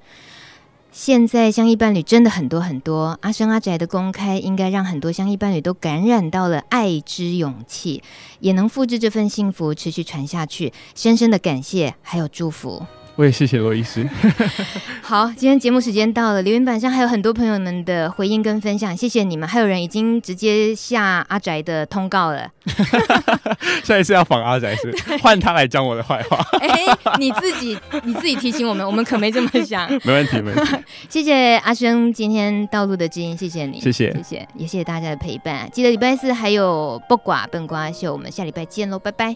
[0.91, 8.03] 现在相依伴侣真的很多很多，阿生阿宅的公开应该让很多相依伴侣都感染到了爱之勇气，
[8.39, 10.73] 也能复制这份幸福，持续传下去。
[10.95, 12.85] 深深的感谢，还有祝福。
[13.19, 14.07] 我也谢谢罗医师。
[15.03, 19.45] 好，今天节目时间到了，留言板上还有很多朋友们的回应跟分享，谢谢你们。
[19.45, 22.49] 还有人已经直接下阿宅的通告了。
[23.83, 26.37] 下一次要访阿宅是换他来讲我的坏话。
[26.61, 29.91] 哎、欸，你自己你自己提醒我们，我们可没这么想。
[30.05, 30.77] 没问题，没问题。
[31.09, 35.69] 谢谢阿生今天道路的指引，谢谢你，谢谢，谢谢，也谢谢大家的陪伴。
[35.73, 39.35] 记得礼拜四还有不寡笨瓜秀，我们下礼拜见喽，拜拜。